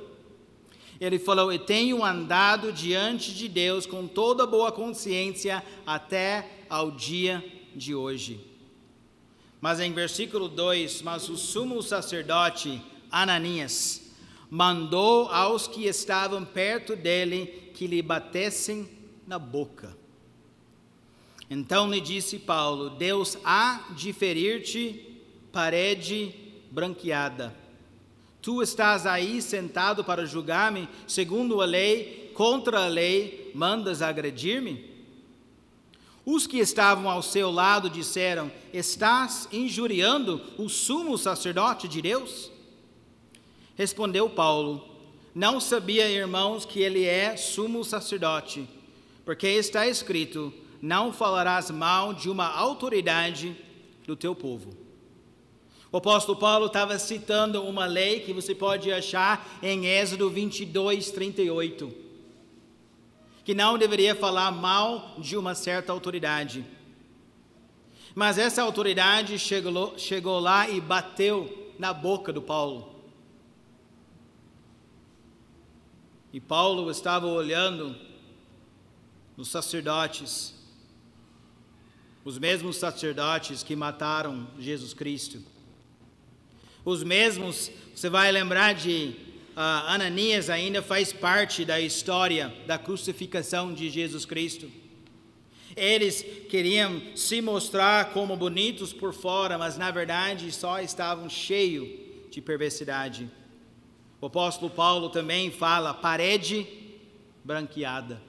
Ele 1.00 1.18
falou: 1.18 1.52
Eu 1.52 1.60
tenho 1.60 2.04
andado 2.04 2.74
diante 2.74 3.34
de 3.34 3.48
Deus 3.48 3.86
com 3.86 4.08
toda 4.08 4.46
boa 4.46 4.72
consciência 4.72 5.64
até 5.86 6.66
ao 6.70 6.92
dia 6.92 7.44
de 7.76 7.96
hoje. 7.96 8.40
Mas 9.62 9.80
em 9.80 9.94
versículo 9.94 10.50
2: 10.50 11.02
Mas 11.02 11.30
o 11.30 11.38
sumo 11.38 11.82
sacerdote 11.82 12.82
Ananias 13.12 14.14
mandou 14.50 15.28
aos 15.30 15.68
que 15.68 15.86
estavam 15.86 16.44
perto 16.44 16.96
dele 16.96 17.72
que 17.74 17.88
lhe 17.88 18.02
batessem 18.02 18.90
na 19.26 19.38
boca. 19.38 19.96
Então 21.50 21.90
lhe 21.90 22.02
disse 22.02 22.38
Paulo: 22.40 22.90
Deus 22.90 23.38
há 23.44 23.90
de 23.96 24.12
ferir-te 24.12 25.22
parede 25.52 26.36
branqueada. 26.72 27.56
Tu 28.42 28.62
estás 28.62 29.06
aí 29.06 29.42
sentado 29.42 30.04
para 30.04 30.26
julgar-me 30.26 30.88
segundo 31.08 31.62
a 31.62 31.66
lei, 31.66 32.32
contra 32.34 32.86
a 32.86 32.88
lei, 32.88 33.52
mandas 33.54 34.02
agredir-me? 34.02 34.90
Os 36.26 36.46
que 36.48 36.60
estavam 36.60 37.10
ao 37.10 37.22
seu 37.22 37.52
lado 37.52 37.90
disseram: 37.90 38.52
Estás 38.74 39.48
injuriando 39.52 40.42
o 40.58 40.70
sumo 40.70 41.18
sacerdote 41.18 41.88
de 41.88 42.02
Deus? 42.02 42.52
Respondeu 43.76 44.30
Paulo: 44.30 44.88
Não 45.34 45.60
sabia, 45.60 46.10
irmãos, 46.10 46.66
que 46.66 46.80
ele 46.80 47.04
é 47.04 47.36
sumo 47.36 47.84
sacerdote, 47.84 48.68
porque 49.26 49.48
está 49.48 49.88
escrito: 49.88 50.54
não 50.82 51.12
falarás 51.12 51.70
mal 51.70 52.14
de 52.14 52.30
uma 52.30 52.48
autoridade 52.48 53.56
do 54.06 54.16
teu 54.16 54.34
povo. 54.34 54.89
O 55.92 55.98
apóstolo 55.98 56.38
Paulo 56.38 56.68
estava 56.68 57.00
citando 57.00 57.64
uma 57.64 57.86
lei 57.86 58.20
que 58.20 58.32
você 58.32 58.54
pode 58.54 58.92
achar 58.92 59.60
em 59.62 59.88
Êxodo 59.88 60.30
22, 60.30 61.10
38, 61.12 61.92
que 63.44 63.56
não 63.56 63.78
deveria 63.78 64.16
falar 64.16 64.52
mal 64.52 65.16
de 65.18 65.36
uma 65.36 65.56
certa 65.56 65.92
autoridade. 65.92 66.64
Mas 68.14 68.38
essa 68.38 68.62
autoridade 68.62 69.40
chegou, 69.40 69.98
chegou 69.98 70.40
lá 70.40 70.70
e 70.70 70.80
bateu 70.80 71.74
na 71.80 71.92
boca 71.92 72.32
do 72.32 72.42
Paulo. 72.42 72.96
E 76.32 76.40
Paulo 76.40 76.92
estava 76.92 77.26
olhando 77.26 77.96
os 79.36 79.50
sacerdotes 79.50 80.60
os 82.24 82.38
mesmos 82.38 82.78
sacerdotes 82.78 83.64
que 83.64 83.76
mataram 83.76 84.48
Jesus 84.60 84.94
Cristo. 84.94 85.42
Os 86.90 87.04
mesmos, 87.04 87.72
você 87.94 88.10
vai 88.10 88.32
lembrar 88.32 88.74
de 88.74 89.14
uh, 89.56 89.60
Ananias, 89.86 90.50
ainda 90.50 90.82
faz 90.82 91.14
parte 91.14 91.64
da 91.64 91.80
história 91.80 92.52
da 92.66 92.80
crucificação 92.80 93.72
de 93.72 93.92
Jesus 93.92 94.26
Cristo. 94.26 94.72
Eles 95.76 96.26
queriam 96.50 97.00
se 97.16 97.42
mostrar 97.42 98.12
como 98.12 98.36
bonitos 98.36 98.92
por 98.92 99.14
fora, 99.14 99.56
mas 99.56 99.78
na 99.78 99.92
verdade 99.92 100.52
só 100.52 100.82
estavam 100.82 101.30
cheios 101.30 101.88
de 102.32 102.42
perversidade. 102.42 103.30
O 104.20 104.26
apóstolo 104.26 104.72
Paulo 104.72 105.12
também 105.12 105.52
fala 105.52 105.94
parede 105.94 106.66
branqueada. 107.44 108.20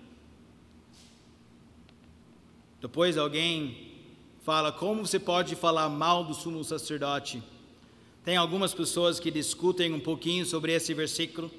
Depois 2.79 3.17
alguém 3.17 3.91
fala 4.43 4.71
como 4.71 5.07
você 5.07 5.19
pode 5.19 5.57
falar 5.57 5.89
mal 5.89 6.25
do 6.25 6.35
sumo 6.35 6.63
sacerdote. 6.63 7.43
Tem 8.25 8.37
algumas 8.37 8.75
pessoas 8.75 9.19
que 9.19 9.31
discutem 9.31 9.93
um 9.95 10.01
pouquinho 10.01 10.45
sobre 10.45 10.73
esse 10.73 10.93
versículo. 10.93 11.51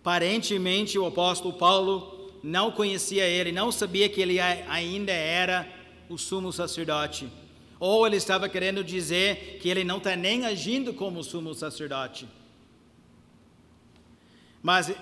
Aparentemente, 0.00 0.98
o 0.98 1.06
apóstolo 1.06 1.54
Paulo 1.54 2.30
não 2.42 2.70
conhecia 2.70 3.24
ele, 3.24 3.50
não 3.50 3.72
sabia 3.72 4.08
que 4.08 4.20
ele 4.20 4.38
ainda 4.38 5.12
era 5.12 5.66
o 6.08 6.18
sumo 6.18 6.52
sacerdote. 6.52 7.26
Ou 7.80 8.06
ele 8.06 8.16
estava 8.16 8.48
querendo 8.48 8.84
dizer 8.84 9.58
que 9.60 9.68
ele 9.68 9.82
não 9.82 9.96
está 9.96 10.14
nem 10.14 10.44
agindo 10.44 10.92
como 10.92 11.24
sumo 11.24 11.54
sacerdote. 11.54 12.28
Mas 14.62 14.92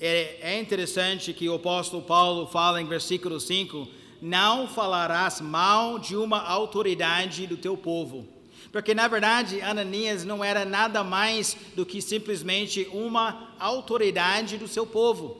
é, 0.00 0.60
interessante 0.60 1.32
que 1.32 1.48
o 1.48 1.54
apóstolo 1.54 2.02
Paulo 2.02 2.46
fala 2.46 2.82
em 2.82 2.86
versículo 2.86 3.38
5: 3.38 3.88
Não 4.20 4.66
falarás 4.66 5.40
mal 5.40 5.98
de 5.98 6.16
uma 6.16 6.42
autoridade 6.42 7.46
do 7.46 7.56
teu 7.56 7.76
povo. 7.76 8.33
Porque 8.74 8.92
na 8.92 9.06
verdade 9.06 9.60
Ananias 9.60 10.24
não 10.24 10.42
era 10.42 10.64
nada 10.64 11.04
mais 11.04 11.56
do 11.76 11.86
que 11.86 12.02
simplesmente 12.02 12.88
uma 12.92 13.54
autoridade 13.56 14.58
do 14.58 14.66
seu 14.66 14.84
povo. 14.84 15.36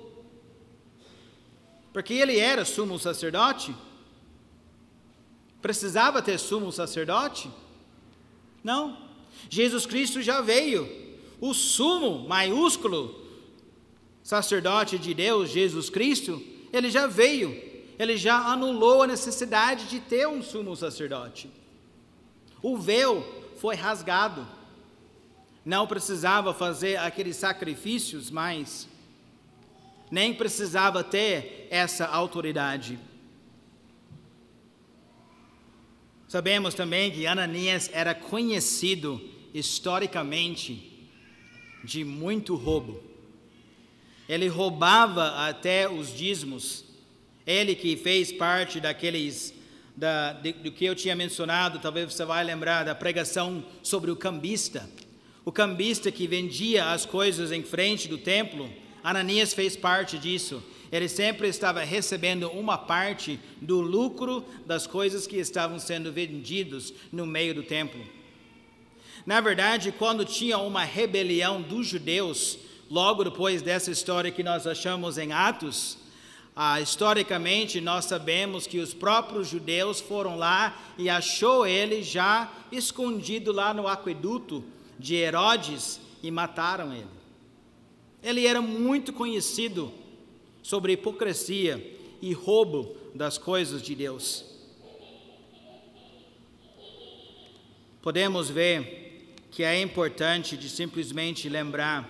Porque 1.92 2.14
ele 2.14 2.38
era 2.38 2.64
sumo 2.64 2.96
sacerdote. 2.96 3.74
Precisava 5.60 6.22
ter 6.22 6.38
sumo 6.38 6.70
sacerdote? 6.70 7.50
Não. 8.62 8.96
Jesus 9.50 9.84
Cristo 9.84 10.22
já 10.22 10.40
veio. 10.40 10.88
O 11.40 11.52
sumo 11.52 12.28
maiúsculo 12.28 13.20
sacerdote 14.22 14.96
de 14.96 15.12
Deus, 15.12 15.50
Jesus 15.50 15.90
Cristo, 15.90 16.40
ele 16.72 16.88
já 16.88 17.08
veio, 17.08 17.60
ele 17.98 18.16
já 18.16 18.36
anulou 18.36 19.02
a 19.02 19.08
necessidade 19.08 19.86
de 19.86 19.98
ter 19.98 20.28
um 20.28 20.40
sumo 20.40 20.76
sacerdote. 20.76 21.63
O 22.66 22.78
véu 22.78 23.22
foi 23.58 23.74
rasgado, 23.74 24.48
não 25.66 25.86
precisava 25.86 26.54
fazer 26.54 26.96
aqueles 26.96 27.36
sacrifícios 27.36 28.30
mais, 28.30 28.88
nem 30.10 30.32
precisava 30.32 31.04
ter 31.04 31.68
essa 31.70 32.06
autoridade. 32.06 32.98
Sabemos 36.26 36.72
também 36.72 37.10
que 37.10 37.26
Ananias 37.26 37.90
era 37.92 38.14
conhecido 38.14 39.20
historicamente 39.52 41.06
de 41.84 42.02
muito 42.02 42.54
roubo. 42.54 42.98
Ele 44.26 44.48
roubava 44.48 45.46
até 45.46 45.86
os 45.86 46.16
dízimos. 46.16 46.82
Ele 47.46 47.74
que 47.74 47.94
fez 47.94 48.32
parte 48.32 48.80
daqueles 48.80 49.52
da, 49.96 50.32
de, 50.32 50.52
do 50.52 50.72
que 50.72 50.84
eu 50.84 50.94
tinha 50.94 51.14
mencionado, 51.14 51.78
talvez 51.78 52.12
você 52.12 52.24
vai 52.24 52.42
lembrar 52.42 52.84
da 52.84 52.94
pregação 52.94 53.64
sobre 53.82 54.10
o 54.10 54.16
cambista. 54.16 54.88
O 55.44 55.52
cambista 55.52 56.10
que 56.10 56.26
vendia 56.26 56.90
as 56.90 57.04
coisas 57.04 57.52
em 57.52 57.62
frente 57.62 58.08
do 58.08 58.18
templo, 58.18 58.70
Ananias 59.02 59.52
fez 59.52 59.76
parte 59.76 60.18
disso. 60.18 60.62
Ele 60.90 61.08
sempre 61.08 61.48
estava 61.48 61.82
recebendo 61.84 62.48
uma 62.50 62.78
parte 62.78 63.38
do 63.60 63.80
lucro 63.80 64.44
das 64.66 64.86
coisas 64.86 65.26
que 65.26 65.36
estavam 65.36 65.78
sendo 65.78 66.12
vendidos 66.12 66.94
no 67.12 67.26
meio 67.26 67.54
do 67.54 67.62
templo. 67.62 68.00
Na 69.26 69.40
verdade, 69.40 69.92
quando 69.92 70.24
tinha 70.24 70.58
uma 70.58 70.84
rebelião 70.84 71.60
dos 71.60 71.86
judeus 71.86 72.58
logo 72.90 73.24
depois 73.24 73.62
dessa 73.62 73.90
história 73.90 74.30
que 74.30 74.42
nós 74.42 74.66
achamos 74.66 75.18
em 75.18 75.32
Atos, 75.32 75.98
ah, 76.56 76.80
historicamente 76.80 77.80
nós 77.80 78.04
sabemos 78.04 78.66
que 78.66 78.78
os 78.78 78.94
próprios 78.94 79.48
judeus 79.48 80.00
foram 80.00 80.36
lá 80.36 80.78
e 80.96 81.10
achou 81.10 81.66
ele 81.66 82.02
já 82.02 82.52
escondido 82.70 83.50
lá 83.50 83.74
no 83.74 83.88
aqueduto 83.88 84.62
de 84.96 85.16
Herodes 85.16 86.00
e 86.22 86.30
mataram 86.30 86.92
ele. 86.92 87.08
Ele 88.22 88.46
era 88.46 88.62
muito 88.62 89.12
conhecido 89.12 89.92
sobre 90.62 90.92
hipocrisia 90.92 91.98
e 92.22 92.32
roubo 92.32 92.96
das 93.14 93.36
coisas 93.36 93.82
de 93.82 93.94
Deus. 93.94 94.44
Podemos 98.00 98.48
ver 98.48 99.34
que 99.50 99.62
é 99.62 99.80
importante 99.80 100.56
de 100.56 100.68
simplesmente 100.68 101.48
lembrar 101.48 102.08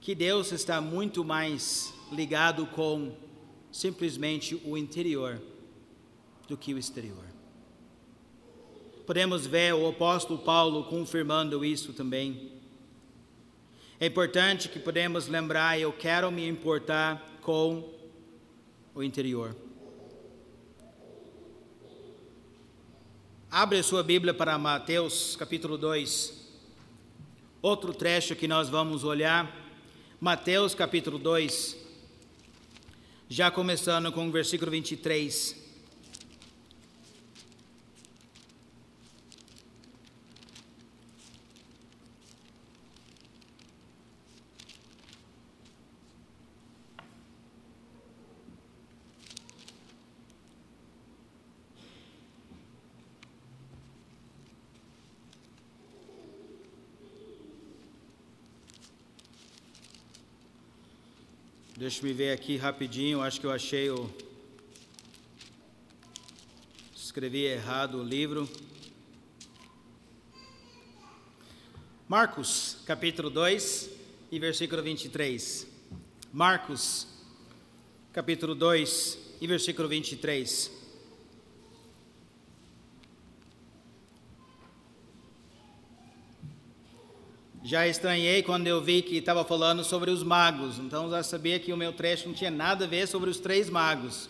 que 0.00 0.14
Deus 0.14 0.52
está 0.52 0.80
muito 0.80 1.24
mais 1.24 1.93
ligado 2.14 2.66
com 2.66 3.12
simplesmente 3.70 4.54
o 4.64 4.78
interior 4.78 5.40
do 6.48 6.56
que 6.56 6.72
o 6.72 6.78
exterior. 6.78 7.24
Podemos 9.06 9.46
ver 9.46 9.74
o 9.74 9.88
apóstolo 9.88 10.38
Paulo 10.38 10.84
confirmando 10.84 11.64
isso 11.64 11.92
também. 11.92 12.52
É 14.00 14.06
importante 14.06 14.68
que 14.68 14.78
podemos 14.78 15.28
lembrar, 15.28 15.78
eu 15.78 15.92
quero 15.92 16.30
me 16.30 16.48
importar 16.48 17.22
com 17.42 17.92
o 18.94 19.02
interior. 19.02 19.56
Abre 23.50 23.82
sua 23.82 24.02
Bíblia 24.02 24.32
para 24.32 24.56
Mateus 24.58 25.36
capítulo 25.36 25.76
2. 25.76 26.44
Outro 27.60 27.92
trecho 27.92 28.34
que 28.34 28.48
nós 28.48 28.68
vamos 28.68 29.04
olhar, 29.04 29.54
Mateus 30.20 30.74
capítulo 30.74 31.18
2, 31.18 31.83
já 33.28 33.50
começando 33.50 34.12
com 34.12 34.28
o 34.28 34.32
versículo 34.32 34.70
23. 34.70 35.63
Deixa 61.84 62.06
eu 62.06 62.14
ver 62.14 62.32
aqui 62.32 62.56
rapidinho, 62.56 63.20
acho 63.20 63.38
que 63.38 63.46
eu 63.46 63.52
achei 63.52 63.90
o. 63.90 64.10
Escrevi 66.96 67.44
errado 67.44 67.98
o 67.98 68.02
livro. 68.02 68.48
Marcos, 72.08 72.78
capítulo 72.86 73.28
2 73.28 73.90
e 74.32 74.38
versículo 74.38 74.82
23. 74.82 75.66
Marcos, 76.32 77.06
capítulo 78.14 78.54
2 78.54 79.18
e 79.42 79.46
versículo 79.46 79.86
23. 79.86 80.83
Já 87.66 87.88
estranhei 87.88 88.42
quando 88.42 88.66
eu 88.66 88.78
vi 88.82 89.00
que 89.00 89.16
estava 89.16 89.42
falando 89.42 89.82
sobre 89.82 90.10
os 90.10 90.22
magos, 90.22 90.78
então 90.78 91.08
já 91.08 91.22
sabia 91.22 91.58
que 91.58 91.72
o 91.72 91.78
meu 91.78 91.94
trecho 91.94 92.28
não 92.28 92.34
tinha 92.34 92.50
nada 92.50 92.84
a 92.84 92.86
ver 92.86 93.08
sobre 93.08 93.30
os 93.30 93.38
três 93.38 93.70
magos. 93.70 94.28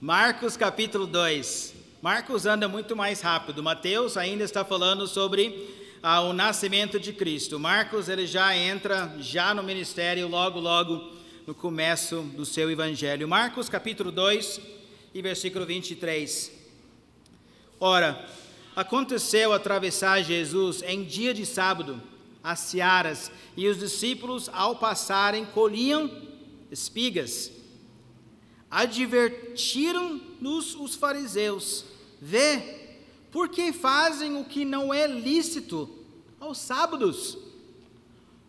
Marcos 0.00 0.56
capítulo 0.56 1.04
2. 1.04 1.74
Marcos 2.00 2.46
anda 2.46 2.68
muito 2.68 2.94
mais 2.94 3.20
rápido. 3.20 3.64
Mateus 3.64 4.16
ainda 4.16 4.44
está 4.44 4.64
falando 4.64 5.08
sobre 5.08 5.74
ah, 6.00 6.20
o 6.20 6.32
nascimento 6.32 7.00
de 7.00 7.12
Cristo. 7.12 7.58
Marcos 7.58 8.08
ele 8.08 8.28
já 8.28 8.56
entra 8.56 9.12
já 9.18 9.52
no 9.52 9.64
ministério 9.64 10.28
logo 10.28 10.60
logo 10.60 11.10
no 11.48 11.56
começo 11.56 12.22
do 12.36 12.46
seu 12.46 12.70
evangelho. 12.70 13.26
Marcos 13.26 13.68
capítulo 13.68 14.12
2 14.12 14.60
e 15.12 15.20
versículo 15.20 15.66
23. 15.66 16.52
Ora, 17.80 18.24
aconteceu 18.76 19.52
atravessar 19.52 20.22
Jesus 20.22 20.80
em 20.82 21.02
dia 21.02 21.34
de 21.34 21.44
sábado 21.44 22.00
as 22.48 22.60
searas, 22.60 23.30
e 23.54 23.68
os 23.68 23.78
discípulos, 23.78 24.48
ao 24.54 24.76
passarem, 24.76 25.44
colhiam 25.44 26.10
espigas. 26.70 27.52
Advertiram-nos 28.70 30.74
os 30.74 30.94
fariseus: 30.94 31.84
Vê, 32.18 32.96
por 33.30 33.50
que 33.50 33.70
fazem 33.70 34.38
o 34.38 34.46
que 34.46 34.64
não 34.64 34.94
é 34.94 35.06
lícito 35.06 35.90
aos 36.40 36.56
sábados? 36.56 37.36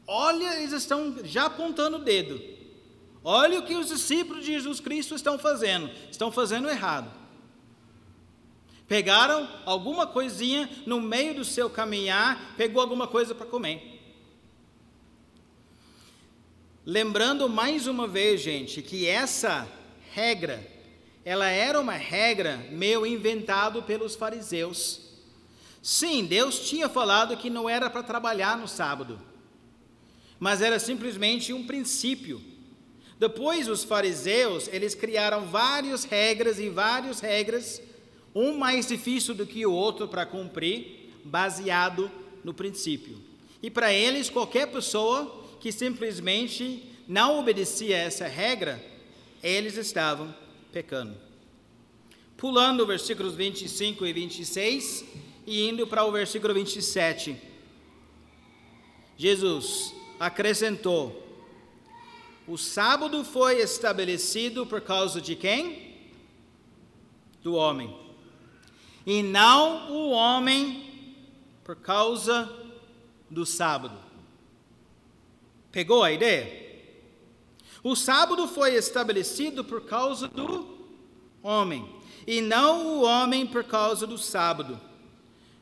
Olha, 0.08 0.62
eles 0.62 0.72
estão 0.72 1.18
já 1.26 1.48
apontando 1.48 1.98
o 1.98 2.04
dedo. 2.04 2.42
Olha 3.22 3.60
o 3.60 3.66
que 3.66 3.76
os 3.76 3.90
discípulos 3.90 4.46
de 4.46 4.54
Jesus 4.54 4.80
Cristo 4.80 5.14
estão 5.14 5.38
fazendo. 5.38 5.92
Estão 6.10 6.32
fazendo 6.32 6.70
errado. 6.70 7.12
Pegaram 8.88 9.48
alguma 9.66 10.08
coisinha 10.08 10.68
no 10.84 11.00
meio 11.00 11.36
do 11.36 11.46
seu 11.46 11.70
caminhar, 11.70 12.56
pegou 12.58 12.82
alguma 12.82 13.06
coisa 13.06 13.36
para 13.36 13.46
comer. 13.46 13.89
Lembrando 16.90 17.48
mais 17.48 17.86
uma 17.86 18.08
vez, 18.08 18.42
gente, 18.42 18.82
que 18.82 19.06
essa 19.06 19.68
regra, 20.12 20.68
ela 21.24 21.48
era 21.48 21.80
uma 21.80 21.94
regra 21.94 22.66
meio 22.72 23.06
inventado 23.06 23.84
pelos 23.84 24.16
fariseus. 24.16 25.02
Sim, 25.84 26.26
Deus 26.26 26.68
tinha 26.68 26.90
falado 26.90 27.38
que 27.38 27.48
não 27.48 27.70
era 27.70 27.92
para 27.92 28.02
trabalhar 28.02 28.58
no 28.58 28.68
sábado, 28.68 29.22
mas 30.40 30.64
era 30.64 30.80
simplesmente 30.80 31.54
um 31.54 31.64
princípio. 31.64 32.42
Depois 33.20 33.68
os 33.68 33.84
fariseus, 33.84 34.68
eles 34.70 34.96
criaram 34.96 35.46
várias 35.46 36.06
regras 36.06 36.58
e 36.58 36.70
várias 36.70 37.20
regras 37.20 37.80
um 38.34 38.58
mais 38.58 38.88
difícil 38.88 39.36
do 39.36 39.46
que 39.46 39.64
o 39.64 39.72
outro 39.72 40.08
para 40.08 40.26
cumprir, 40.26 41.14
baseado 41.24 42.10
no 42.44 42.52
princípio. 42.52 43.16
E 43.62 43.70
para 43.70 43.94
eles, 43.94 44.28
qualquer 44.28 44.72
pessoa 44.72 45.40
que 45.60 45.72
simplesmente 45.72 46.84
não 47.08 47.40
obedecia 47.40 47.96
a 47.96 48.00
essa 48.00 48.28
regra, 48.28 48.84
eles 49.42 49.78
estavam 49.78 50.34
pecando. 50.72 51.16
Pulando 52.38 52.82
os 52.82 52.88
versículos 52.88 53.36
25 53.36 54.06
e 54.06 54.14
26 54.14 55.06
e 55.46 55.70
indo 55.70 55.86
para 55.88 56.06
o 56.06 56.12
versículo 56.12 56.54
27. 56.54 57.36
Jesus 59.18 59.94
acrescentou: 60.20 61.28
O 62.48 62.58
sábado 62.58 63.24
foi 63.26 63.60
estabelecido 63.60 64.66
por 64.66 64.82
causa 64.82 65.20
de 65.20 65.36
quem? 65.36 65.90
Do 67.44 67.56
homem 67.56 68.10
e 69.06 69.24
não 69.24 69.92
o 69.92 70.12
homem 70.12 70.84
por 71.64 71.76
causa 71.76 72.48
do 73.28 73.44
sábado. 73.44 73.98
Pegou 75.72 76.04
a 76.04 76.12
ideia? 76.12 76.68
O 77.84 77.96
sábado 77.96 78.48
foi 78.48 78.76
estabelecido 78.76 79.64
por 79.64 79.86
causa 79.86 80.28
do 80.28 80.78
homem, 81.42 81.88
e 82.28 82.42
não 82.42 82.88
o 82.88 83.04
homem 83.04 83.46
por 83.46 83.64
causa 83.64 84.06
do 84.06 84.18
sábado. 84.18 84.80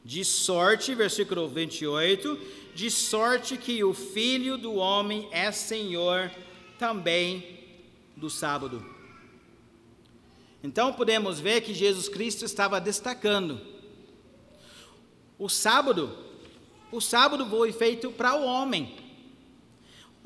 De 0.04 0.24
sorte, 0.24 0.96
versículo 0.96 1.48
28, 1.48 2.40
de 2.74 2.90
sorte 2.90 3.58
que 3.58 3.84
o 3.84 3.94
filho 3.94 4.58
do 4.58 4.76
homem 4.76 5.28
é 5.32 5.52
senhor 5.52 6.32
também 6.80 7.60
do 8.16 8.30
sábado. 8.30 8.84
Então 10.64 10.94
podemos 10.94 11.40
ver 11.40 11.62
que 11.62 11.74
Jesus 11.74 12.10
Cristo 12.10 12.46
estava 12.46 12.80
destacando. 12.82 13.60
O 15.38 15.50
sábado, 15.50 16.18
o 16.92 17.00
sábado 17.00 17.46
foi 17.48 17.72
feito 17.72 18.12
para 18.12 18.34
o 18.34 18.44
homem. 18.44 19.07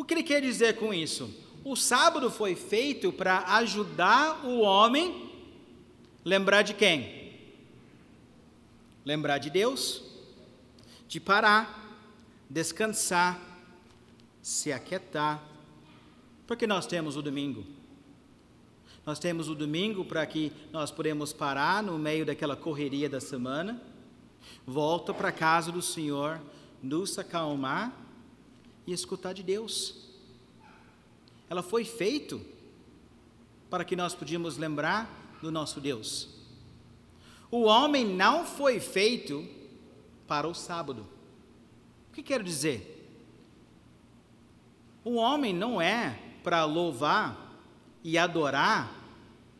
O 0.02 0.04
que 0.04 0.16
ele 0.16 0.24
quer 0.24 0.42
dizer 0.42 0.78
com 0.78 0.92
isso? 0.92 1.30
O 1.64 1.76
sábado 1.76 2.32
foi 2.32 2.56
feito 2.56 3.14
para 3.14 3.44
ajudar 3.58 4.44
o 4.44 4.62
homem 4.62 5.30
lembrar 6.26 6.64
de 6.64 6.74
quem? 6.74 7.38
Lembrar 9.06 9.38
de 9.38 9.52
Deus, 9.52 10.02
de 11.08 11.20
parar, 11.20 12.00
descansar, 12.50 13.40
se 14.42 14.74
aquietar, 14.74 15.40
porque 16.48 16.66
nós 16.66 16.88
temos 16.88 17.16
o 17.16 17.22
domingo. 17.22 17.64
Nós 19.06 19.20
temos 19.20 19.50
o 19.50 19.54
domingo 19.54 20.04
para 20.04 20.26
que 20.26 20.52
nós 20.72 20.90
podemos 20.90 21.32
parar 21.32 21.84
no 21.84 22.00
meio 22.00 22.26
daquela 22.26 22.56
correria 22.56 23.08
da 23.08 23.22
semana, 23.22 23.80
volta 24.66 25.14
para 25.14 25.30
a 25.30 25.32
casa 25.32 25.72
do 25.72 25.80
Senhor, 25.80 26.42
nos 26.82 27.20
acalmar 27.20 28.01
escutar 28.94 29.34
de 29.34 29.44
Deus. 29.44 29.96
Ela 31.50 31.62
foi 31.62 31.84
feito 31.84 32.42
para 33.70 33.86
que 33.86 33.96
nós 33.96 34.14
podíamos 34.14 34.58
lembrar 34.58 35.38
do 35.42 35.52
nosso 35.52 35.80
Deus. 35.80 36.30
O 37.50 37.64
homem 37.64 38.06
não 38.06 38.46
foi 38.46 38.80
feito 38.80 39.48
para 40.28 40.48
o 40.48 40.54
sábado. 40.54 41.06
O 42.10 42.14
que 42.14 42.24
quero 42.24 42.44
dizer? 42.44 42.92
O 45.04 45.16
homem 45.16 45.54
não 45.54 45.82
é 45.82 46.20
para 46.44 46.64
louvar 46.66 47.60
e 48.04 48.18
adorar 48.18 48.94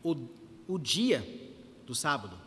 o, 0.02 0.16
o 0.66 0.78
dia 0.78 1.22
do 1.86 1.94
sábado. 1.94 2.41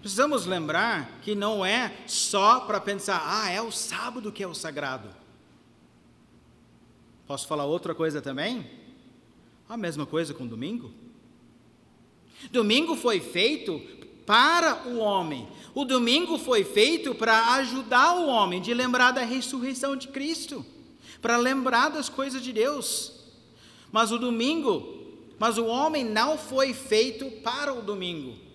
Precisamos 0.00 0.46
lembrar 0.46 1.18
que 1.22 1.34
não 1.34 1.64
é 1.64 1.92
só 2.06 2.60
para 2.60 2.80
pensar, 2.80 3.22
ah, 3.24 3.50
é 3.50 3.60
o 3.60 3.72
sábado 3.72 4.30
que 4.30 4.42
é 4.42 4.46
o 4.46 4.54
sagrado. 4.54 5.08
Posso 7.26 7.46
falar 7.46 7.64
outra 7.64 7.94
coisa 7.94 8.22
também? 8.22 8.68
A 9.68 9.76
mesma 9.76 10.06
coisa 10.06 10.32
com 10.32 10.46
domingo. 10.46 10.92
Domingo 12.50 12.94
foi 12.94 13.20
feito 13.20 13.80
para 14.24 14.86
o 14.86 14.98
homem. 14.98 15.48
O 15.74 15.84
domingo 15.84 16.38
foi 16.38 16.62
feito 16.62 17.14
para 17.14 17.54
ajudar 17.54 18.14
o 18.14 18.28
homem 18.28 18.62
de 18.62 18.72
lembrar 18.72 19.10
da 19.10 19.22
ressurreição 19.22 19.96
de 19.96 20.08
Cristo, 20.08 20.64
para 21.20 21.36
lembrar 21.36 21.88
das 21.88 22.08
coisas 22.08 22.40
de 22.40 22.52
Deus. 22.52 23.12
Mas 23.90 24.12
o 24.12 24.18
domingo, 24.18 25.06
mas 25.38 25.58
o 25.58 25.66
homem 25.66 26.04
não 26.04 26.38
foi 26.38 26.72
feito 26.72 27.30
para 27.42 27.74
o 27.74 27.82
domingo. 27.82 28.47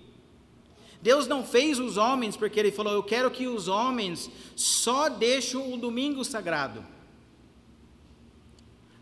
Deus 1.04 1.28
não 1.28 1.44
fez 1.44 1.80
os 1.80 1.98
homens 1.98 2.38
porque 2.38 2.58
ele 2.58 2.72
falou: 2.72 2.94
"Eu 2.94 3.04
quero 3.04 3.30
que 3.30 3.46
os 3.46 3.68
homens 3.68 4.32
só 4.56 5.10
deixem 5.10 5.60
o 5.74 5.78
domingo 5.78 6.24
sagrado". 6.24 6.84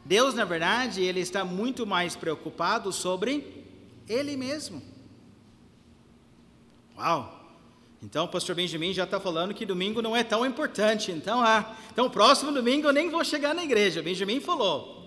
Deus, 0.03 0.33
na 0.33 0.43
verdade, 0.43 1.03
ele 1.03 1.19
está 1.19 1.45
muito 1.45 1.85
mais 1.85 2.15
preocupado 2.15 2.91
sobre 2.91 3.63
ele 4.09 4.35
mesmo. 4.35 4.81
Uau! 6.97 7.39
Então 8.01 8.25
o 8.25 8.27
pastor 8.27 8.55
Benjamin 8.55 8.93
já 8.93 9.03
está 9.03 9.19
falando 9.19 9.53
que 9.53 9.63
domingo 9.63 10.01
não 10.01 10.15
é 10.15 10.23
tão 10.23 10.43
importante. 10.43 11.11
Então, 11.11 11.39
ah, 11.39 11.75
então 11.91 12.09
próximo 12.09 12.51
domingo 12.51 12.87
eu 12.87 12.93
nem 12.93 13.11
vou 13.11 13.23
chegar 13.23 13.53
na 13.53 13.63
igreja. 13.63 14.01
Benjamin 14.01 14.39
falou. 14.39 14.99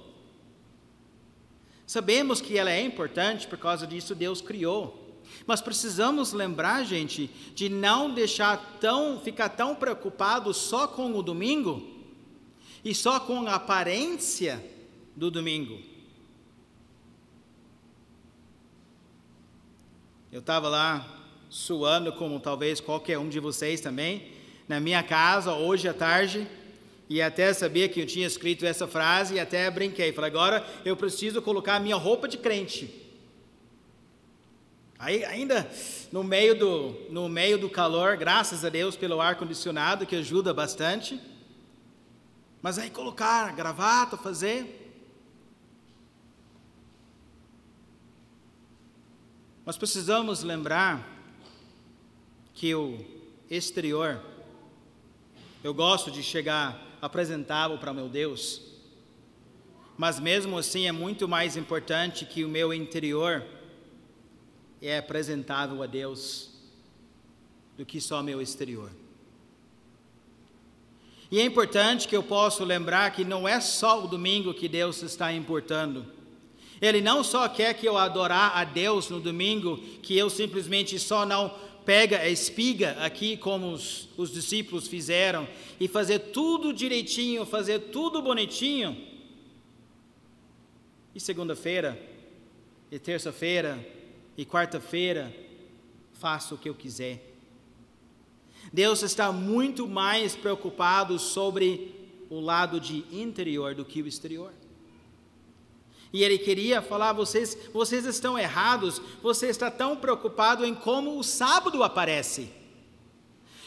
Sabemos 1.84 2.40
que 2.40 2.56
ela 2.56 2.70
é 2.70 2.80
importante, 2.80 3.48
por 3.48 3.58
causa 3.58 3.84
disso 3.84 4.14
Deus 4.14 4.40
criou. 4.40 5.03
Mas 5.46 5.60
precisamos 5.60 6.32
lembrar, 6.32 6.84
gente, 6.84 7.30
de 7.54 7.68
não 7.68 8.12
deixar 8.12 8.78
tão, 8.80 9.20
ficar 9.20 9.48
tão 9.50 9.74
preocupado 9.74 10.52
só 10.54 10.86
com 10.86 11.12
o 11.12 11.22
domingo 11.22 11.82
e 12.84 12.94
só 12.94 13.20
com 13.20 13.46
a 13.46 13.54
aparência 13.54 14.64
do 15.16 15.30
domingo. 15.30 15.78
Eu 20.30 20.40
estava 20.40 20.68
lá 20.68 21.06
suando, 21.48 22.12
como 22.12 22.40
talvez 22.40 22.80
qualquer 22.80 23.18
um 23.18 23.28
de 23.28 23.38
vocês 23.38 23.80
também, 23.80 24.32
na 24.66 24.80
minha 24.80 25.02
casa 25.02 25.54
hoje 25.54 25.86
à 25.86 25.94
tarde, 25.94 26.46
e 27.08 27.22
até 27.22 27.52
sabia 27.52 27.88
que 27.88 28.00
eu 28.00 28.06
tinha 28.06 28.26
escrito 28.26 28.66
essa 28.66 28.88
frase 28.88 29.34
e 29.34 29.40
até 29.40 29.70
brinquei. 29.70 30.12
Falei, 30.12 30.30
agora 30.30 30.66
eu 30.84 30.96
preciso 30.96 31.40
colocar 31.40 31.76
a 31.76 31.80
minha 31.80 31.96
roupa 31.96 32.26
de 32.26 32.38
crente. 32.38 33.03
Aí, 35.04 35.22
ainda 35.22 35.70
no 36.10 36.24
meio, 36.24 36.58
do, 36.58 36.96
no 37.10 37.28
meio 37.28 37.58
do 37.58 37.68
calor, 37.68 38.16
graças 38.16 38.64
a 38.64 38.70
Deus 38.70 38.96
pelo 38.96 39.20
ar-condicionado, 39.20 40.06
que 40.06 40.16
ajuda 40.16 40.54
bastante. 40.54 41.20
Mas 42.62 42.78
aí 42.78 42.88
colocar 42.88 43.54
gravata, 43.54 44.16
fazer. 44.16 44.96
Nós 49.66 49.76
precisamos 49.76 50.42
lembrar 50.42 51.06
que 52.54 52.74
o 52.74 53.04
exterior, 53.50 54.22
eu 55.62 55.74
gosto 55.74 56.10
de 56.10 56.22
chegar 56.22 56.82
apresentável 57.02 57.76
para 57.76 57.92
meu 57.92 58.08
Deus, 58.08 58.62
mas 59.98 60.18
mesmo 60.18 60.56
assim 60.56 60.86
é 60.86 60.92
muito 60.92 61.28
mais 61.28 61.58
importante 61.58 62.24
que 62.24 62.42
o 62.42 62.48
meu 62.48 62.72
interior 62.72 63.44
é 64.88 64.98
apresentável 64.98 65.82
a 65.82 65.86
Deus 65.86 66.50
do 67.76 67.84
que 67.84 68.00
só 68.00 68.22
meu 68.22 68.40
exterior. 68.40 68.90
E 71.30 71.40
é 71.40 71.44
importante 71.44 72.06
que 72.06 72.16
eu 72.16 72.22
possa 72.22 72.62
lembrar 72.64 73.10
que 73.12 73.24
não 73.24 73.48
é 73.48 73.60
só 73.60 74.04
o 74.04 74.06
domingo 74.06 74.54
que 74.54 74.68
Deus 74.68 75.02
está 75.02 75.32
importando. 75.32 76.06
Ele 76.80 77.00
não 77.00 77.24
só 77.24 77.48
quer 77.48 77.74
que 77.74 77.88
eu 77.88 77.96
adorar 77.96 78.56
a 78.56 78.64
Deus 78.64 79.08
no 79.08 79.18
domingo, 79.18 79.78
que 80.02 80.16
eu 80.16 80.28
simplesmente 80.28 80.98
só 80.98 81.24
não 81.24 81.54
pega 81.84 82.18
a 82.18 82.28
espiga 82.28 82.92
aqui 83.00 83.36
como 83.36 83.72
os, 83.72 84.08
os 84.16 84.32
discípulos 84.32 84.86
fizeram 84.86 85.48
e 85.80 85.88
fazer 85.88 86.18
tudo 86.18 86.72
direitinho, 86.72 87.44
fazer 87.44 87.78
tudo 87.90 88.22
bonitinho. 88.22 88.96
E 91.14 91.20
segunda-feira, 91.20 92.00
e 92.90 92.98
terça-feira, 92.98 93.84
e 94.36 94.44
quarta-feira, 94.44 95.34
faço 96.12 96.54
o 96.54 96.58
que 96.58 96.68
eu 96.68 96.74
quiser. 96.74 97.34
Deus 98.72 99.02
está 99.02 99.30
muito 99.30 99.86
mais 99.86 100.34
preocupado 100.34 101.18
sobre 101.18 101.94
o 102.30 102.40
lado 102.40 102.80
de 102.80 103.04
interior 103.12 103.74
do 103.74 103.84
que 103.84 104.02
o 104.02 104.06
exterior. 104.06 104.52
E 106.12 106.22
ele 106.22 106.38
queria 106.38 106.80
falar: 106.80 107.12
vocês, 107.12 107.56
vocês 107.72 108.04
estão 108.04 108.38
errados, 108.38 109.00
você 109.22 109.48
está 109.48 109.70
tão 109.70 109.96
preocupado 109.96 110.64
em 110.64 110.74
como 110.74 111.18
o 111.18 111.24
sábado 111.24 111.82
aparece. 111.82 112.50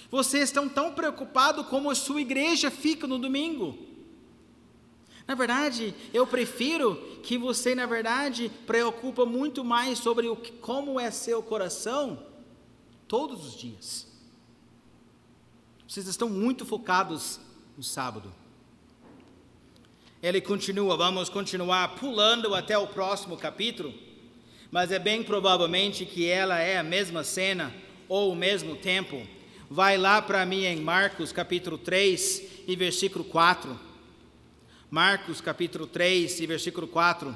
Vocês 0.10 0.46
estão 0.46 0.70
tão 0.70 0.94
preocupados 0.94 1.68
como 1.68 1.90
a 1.90 1.96
sua 1.96 2.22
igreja 2.22 2.72
fica 2.72 3.06
no 3.06 3.20
domingo. 3.20 3.87
Na 5.28 5.36
verdade, 5.36 5.94
eu 6.14 6.26
prefiro 6.26 6.96
que 7.22 7.38
você, 7.38 7.76
na 7.76 7.86
verdade, 7.86 8.50
preocupa 8.66 9.26
muito 9.26 9.64
mais 9.66 10.00
sobre 10.00 10.30
o 10.30 10.38
que, 10.38 10.54
como 10.54 10.98
é 10.98 11.12
seu 11.12 11.44
coração 11.44 12.26
todos 13.10 13.46
os 13.46 13.58
dias. 13.58 14.08
Vocês 15.86 16.08
estão 16.08 16.30
muito 16.30 16.66
focados 16.66 17.42
no 17.76 17.84
sábado. 17.84 18.34
Ele 20.24 20.40
continua, 20.40 20.96
vamos 20.96 21.28
continuar 21.28 21.96
pulando 21.96 22.56
até 22.56 22.78
o 22.78 22.88
próximo 22.88 23.36
capítulo, 23.38 23.94
mas 24.72 24.92
é 24.92 25.00
bem 25.00 25.24
provavelmente 25.24 26.06
que 26.06 26.26
ela 26.26 26.60
é 26.60 26.78
a 26.78 26.84
mesma 26.84 27.24
cena 27.24 27.74
ou 28.08 28.32
o 28.32 28.36
mesmo 28.36 28.78
tempo. 28.78 29.28
Vai 29.70 29.98
lá 29.98 30.22
para 30.22 30.46
mim 30.46 30.64
em 30.64 30.78
Marcos 30.78 31.34
capítulo 31.34 31.78
3 31.78 32.64
e 32.66 32.76
versículo 32.78 33.26
4. 33.26 33.87
Marcos 34.90 35.42
capítulo 35.42 35.86
3 35.86 36.40
e 36.40 36.48
versículo 36.48 36.88
4. 36.88 37.36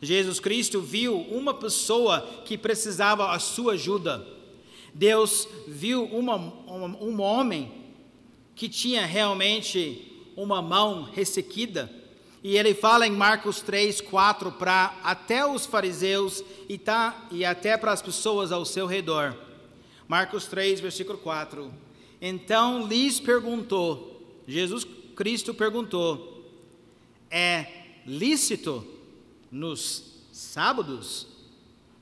Jesus 0.00 0.38
Cristo 0.38 0.80
viu 0.80 1.16
uma 1.16 1.52
pessoa 1.52 2.20
que 2.44 2.56
precisava 2.56 3.32
a 3.32 3.38
sua 3.40 3.72
ajuda. 3.72 4.24
Deus 4.94 5.48
viu 5.66 6.04
uma, 6.04 6.36
um, 6.36 7.08
um 7.08 7.20
homem 7.20 7.72
que 8.54 8.68
tinha 8.68 9.04
realmente 9.04 10.12
uma 10.36 10.62
mão 10.62 11.02
ressequida 11.02 11.90
e 12.42 12.56
ele 12.56 12.74
fala 12.74 13.06
em 13.06 13.10
Marcos 13.10 13.60
3, 13.60 14.00
4 14.02 14.52
para 14.52 14.96
até 15.02 15.44
os 15.44 15.66
fariseus 15.66 16.44
e, 16.68 16.78
tá, 16.78 17.26
e 17.32 17.44
até 17.44 17.76
para 17.76 17.90
as 17.90 18.00
pessoas 18.00 18.52
ao 18.52 18.64
seu 18.64 18.86
redor. 18.86 19.36
Marcos 20.06 20.46
3, 20.46 20.78
versículo 20.78 21.18
4. 21.18 21.68
Então 22.22 22.86
lhes 22.86 23.18
perguntou, 23.18 24.40
Jesus 24.46 24.86
Cristo 25.16 25.52
perguntou: 25.52 26.35
É 27.36 27.66
lícito 28.06 28.86
nos 29.50 30.22
sábados 30.32 31.26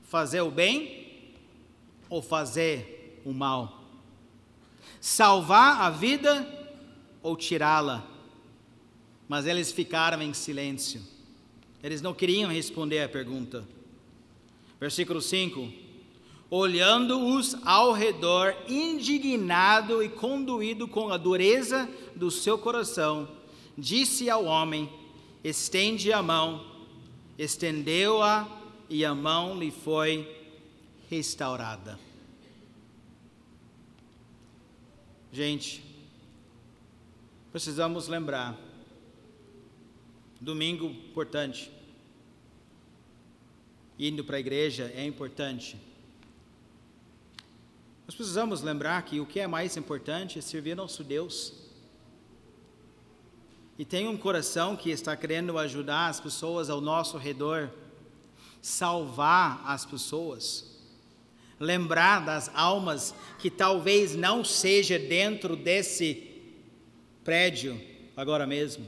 fazer 0.03 0.41
o 0.41 0.51
bem 0.51 1.33
ou 2.09 2.21
fazer 2.21 3.21
o 3.25 3.33
mal? 3.33 3.83
Salvar 5.01 5.81
a 5.81 5.89
vida 5.89 6.47
ou 7.21 7.35
tirá-la? 7.35 8.15
mas 9.27 9.45
eles 9.45 9.71
ficaram 9.71 10.21
em 10.21 10.33
silêncio. 10.33 11.01
Eles 11.83 12.01
não 12.01 12.13
queriam 12.13 12.49
responder 12.49 13.01
à 13.01 13.09
pergunta. 13.09 13.67
Versículo 14.79 15.21
5: 15.21 15.71
Olhando-os 16.49 17.55
ao 17.65 17.91
redor, 17.91 18.55
indignado 18.67 20.01
e 20.03 20.09
conduído 20.09 20.87
com 20.87 21.09
a 21.09 21.17
dureza 21.17 21.89
do 22.15 22.29
seu 22.29 22.57
coração, 22.57 23.27
disse 23.77 24.29
ao 24.29 24.45
homem: 24.45 24.89
Estende 25.45 26.11
a 26.11 26.23
mão. 26.23 26.65
Estendeu-a 27.37 28.49
e 28.89 29.05
a 29.05 29.13
mão 29.13 29.59
lhe 29.59 29.69
foi 29.69 30.27
restaurada. 31.07 31.99
Gente, 35.31 35.83
precisamos 37.51 38.07
lembrar 38.07 38.57
Domingo, 40.41 40.85
importante. 40.85 41.71
Indo 43.97 44.23
para 44.23 44.37
a 44.37 44.39
igreja 44.39 44.91
é 44.95 45.05
importante. 45.05 45.77
Nós 48.05 48.15
precisamos 48.15 48.61
lembrar 48.61 49.01
que 49.03 49.19
o 49.19 49.25
que 49.25 49.39
é 49.39 49.47
mais 49.47 49.77
importante 49.77 50.37
é 50.37 50.41
servir 50.41 50.75
nosso 50.75 51.03
Deus. 51.03 51.64
E 53.77 53.83
tem 53.83 54.07
um 54.07 54.17
coração 54.17 54.75
que 54.75 54.89
está 54.89 55.17
querendo 55.17 55.57
ajudar 55.57 56.07
as 56.07 56.19
pessoas 56.19 56.69
ao 56.69 56.79
nosso 56.79 57.17
redor, 57.17 57.69
salvar 58.61 59.61
as 59.65 59.85
pessoas, 59.85 60.79
lembrar 61.59 62.23
das 62.23 62.49
almas 62.53 63.13
que 63.37 63.49
talvez 63.49 64.15
não 64.15 64.45
seja 64.45 64.97
dentro 64.97 65.57
desse 65.57 66.23
prédio 67.23 67.79
agora 68.15 68.47
mesmo. 68.47 68.85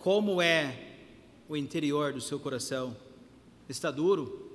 Como 0.00 0.42
é 0.42 0.96
o 1.48 1.56
interior 1.56 2.12
do 2.12 2.20
seu 2.20 2.40
coração? 2.40 2.96
Está 3.68 3.88
duro? 3.88 4.50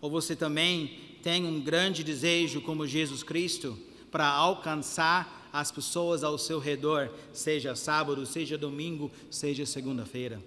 Ou 0.00 0.10
você 0.10 0.34
também 0.34 0.98
tem 1.22 1.44
um 1.44 1.60
grande 1.60 2.02
desejo, 2.02 2.62
como 2.62 2.86
Jesus 2.86 3.22
Cristo, 3.22 3.78
para 4.10 4.26
alcançar 4.26 5.37
as 5.52 5.70
pessoas 5.70 6.22
ao 6.22 6.38
seu 6.38 6.58
redor, 6.58 7.10
seja 7.32 7.74
sábado, 7.74 8.24
seja 8.26 8.58
domingo, 8.58 9.10
seja 9.30 9.64
segunda-feira? 9.64 10.42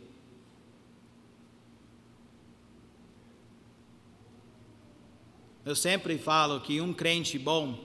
Eu 5.63 5.75
sempre 5.75 6.17
falo 6.17 6.59
que 6.59 6.81
um 6.81 6.91
crente 6.91 7.37
bom, 7.37 7.79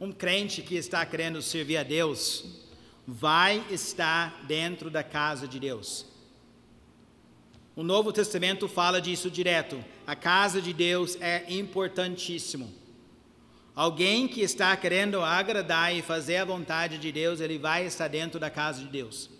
um 0.00 0.10
crente 0.10 0.60
que 0.60 0.74
está 0.74 1.06
querendo 1.06 1.40
servir 1.40 1.76
a 1.76 1.82
Deus, 1.82 2.44
vai 3.06 3.64
estar 3.70 4.44
dentro 4.46 4.90
da 4.90 5.04
casa 5.04 5.46
de 5.46 5.60
Deus. 5.60 6.04
O 7.76 7.82
Novo 7.82 8.12
Testamento 8.12 8.66
fala 8.66 9.00
disso 9.00 9.30
direto. 9.30 9.84
A 10.06 10.16
casa 10.16 10.60
de 10.60 10.72
Deus 10.72 11.16
é 11.20 11.44
importantíssimo. 11.48 12.72
Alguém 13.76 14.26
que 14.26 14.40
está 14.40 14.76
querendo 14.76 15.20
agradar 15.20 15.94
e 15.94 16.02
fazer 16.02 16.38
a 16.38 16.44
vontade 16.44 16.98
de 16.98 17.12
Deus, 17.12 17.38
ele 17.38 17.58
vai 17.58 17.86
estar 17.86 18.08
dentro 18.08 18.40
da 18.40 18.50
casa 18.50 18.80
de 18.80 18.88
Deus. 18.88 19.30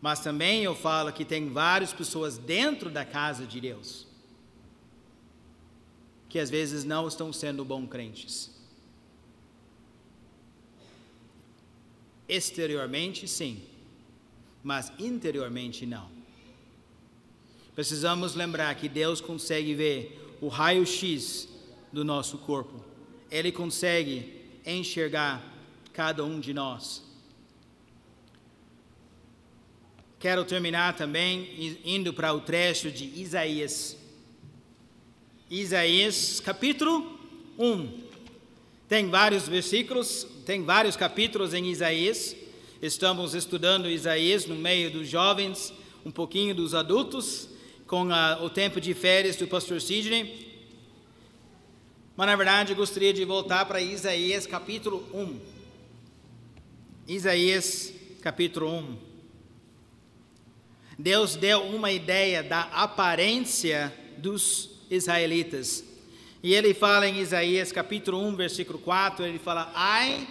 Mas 0.00 0.20
também 0.20 0.64
eu 0.64 0.74
falo 0.74 1.12
que 1.12 1.24
tem 1.24 1.50
várias 1.50 1.92
pessoas 1.92 2.36
dentro 2.36 2.90
da 2.90 3.04
casa 3.04 3.46
de 3.46 3.60
Deus 3.60 4.06
que 6.34 6.40
às 6.40 6.50
vezes 6.50 6.82
não 6.82 7.06
estão 7.06 7.32
sendo 7.32 7.64
bons 7.64 7.86
crentes. 7.86 8.50
Exteriormente, 12.28 13.28
sim, 13.28 13.62
mas 14.60 14.90
interiormente, 14.98 15.86
não. 15.86 16.10
Precisamos 17.72 18.34
lembrar 18.34 18.74
que 18.74 18.88
Deus 18.88 19.20
consegue 19.20 19.76
ver 19.76 20.36
o 20.40 20.48
raio-x 20.48 21.48
do 21.94 22.04
nosso 22.04 22.38
corpo, 22.38 22.84
Ele 23.30 23.52
consegue 23.52 24.42
enxergar 24.66 25.42
cada 25.92 26.24
um 26.24 26.40
de 26.40 26.52
nós. 26.52 27.02
Quero 30.18 30.44
terminar 30.44 30.96
também 30.96 31.78
indo 31.84 32.12
para 32.12 32.32
o 32.32 32.40
trecho 32.40 32.90
de 32.90 33.04
Isaías 33.20 33.96
Isaías 35.50 36.40
capítulo 36.40 37.18
1. 37.58 37.88
Tem 38.88 39.08
vários 39.08 39.46
versículos, 39.46 40.26
tem 40.44 40.64
vários 40.64 40.96
capítulos 40.96 41.54
em 41.54 41.70
Isaías. 41.70 42.34
Estamos 42.82 43.34
estudando 43.34 43.88
Isaías 43.88 44.46
no 44.46 44.56
meio 44.56 44.90
dos 44.90 45.06
jovens, 45.08 45.72
um 46.04 46.10
pouquinho 46.10 46.54
dos 46.54 46.74
adultos, 46.74 47.48
com 47.86 48.10
a, 48.10 48.42
o 48.42 48.50
tempo 48.50 48.80
de 48.80 48.94
férias 48.94 49.36
do 49.36 49.46
pastor 49.46 49.80
Sidney. 49.80 50.43
Mas 52.16 52.28
na 52.28 52.36
verdade 52.36 52.72
eu 52.72 52.76
gostaria 52.76 53.12
de 53.12 53.24
voltar 53.24 53.64
para 53.64 53.80
Isaías 53.80 54.46
capítulo 54.46 55.04
1. 55.12 55.40
Isaías 57.08 57.92
capítulo 58.22 58.70
1. 58.70 58.96
Deus 60.96 61.34
deu 61.34 61.62
uma 61.62 61.90
ideia 61.90 62.40
da 62.40 62.62
aparência 62.72 63.92
dos 64.16 64.70
israelitas. 64.88 65.82
E 66.40 66.54
ele 66.54 66.72
fala 66.72 67.08
em 67.08 67.18
Isaías 67.18 67.72
capítulo 67.72 68.24
1, 68.28 68.36
versículo 68.36 68.78
4, 68.78 69.24
ele 69.24 69.40
fala: 69.40 69.72
"Ai 69.74 70.24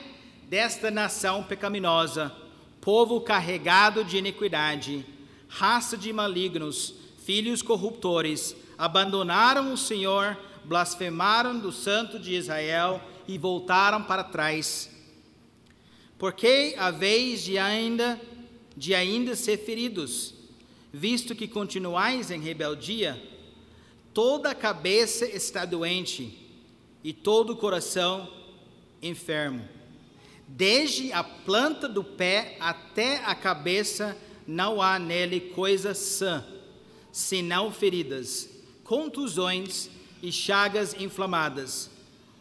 desta 0.47 0.89
nação 0.89 1.43
pecaminosa, 1.43 2.33
povo 2.79 3.19
carregado 3.19 4.05
de 4.05 4.15
iniquidade, 4.15 5.05
raça 5.49 5.97
de 5.97 6.13
malignos, 6.13 6.93
filhos 7.25 7.61
corruptores, 7.61 8.55
abandonaram 8.77 9.73
o 9.73 9.77
Senhor, 9.77 10.37
blasfemaram 10.65 11.59
do 11.59 11.71
Santo 11.71 12.19
de 12.19 12.33
Israel 12.35 13.01
e 13.27 13.37
voltaram 13.37 14.03
para 14.03 14.23
trás. 14.23 14.89
Porque 16.17 16.75
a 16.77 16.91
vez 16.91 17.43
de 17.43 17.57
ainda 17.57 18.19
de 18.75 18.95
ainda 18.95 19.35
ser 19.35 19.57
feridos, 19.57 20.33
visto 20.91 21.35
que 21.35 21.47
continuais 21.47 22.31
em 22.31 22.41
rebeldia, 22.41 23.21
toda 24.13 24.49
a 24.49 24.55
cabeça 24.55 25.25
está 25.25 25.63
doente 25.65 26.39
e 27.03 27.13
todo 27.13 27.51
o 27.51 27.55
coração 27.55 28.31
enfermo. 29.01 29.67
Desde 30.47 31.11
a 31.13 31.23
planta 31.23 31.87
do 31.87 32.03
pé 32.03 32.57
até 32.59 33.17
a 33.25 33.35
cabeça 33.35 34.17
não 34.45 34.81
há 34.81 34.99
nele 34.99 35.39
coisa 35.39 35.93
sã, 35.93 36.45
senão 37.11 37.71
feridas, 37.71 38.49
contusões 38.83 39.89
e 40.23 40.31
chagas 40.31 40.93
inflamadas, 40.93 41.89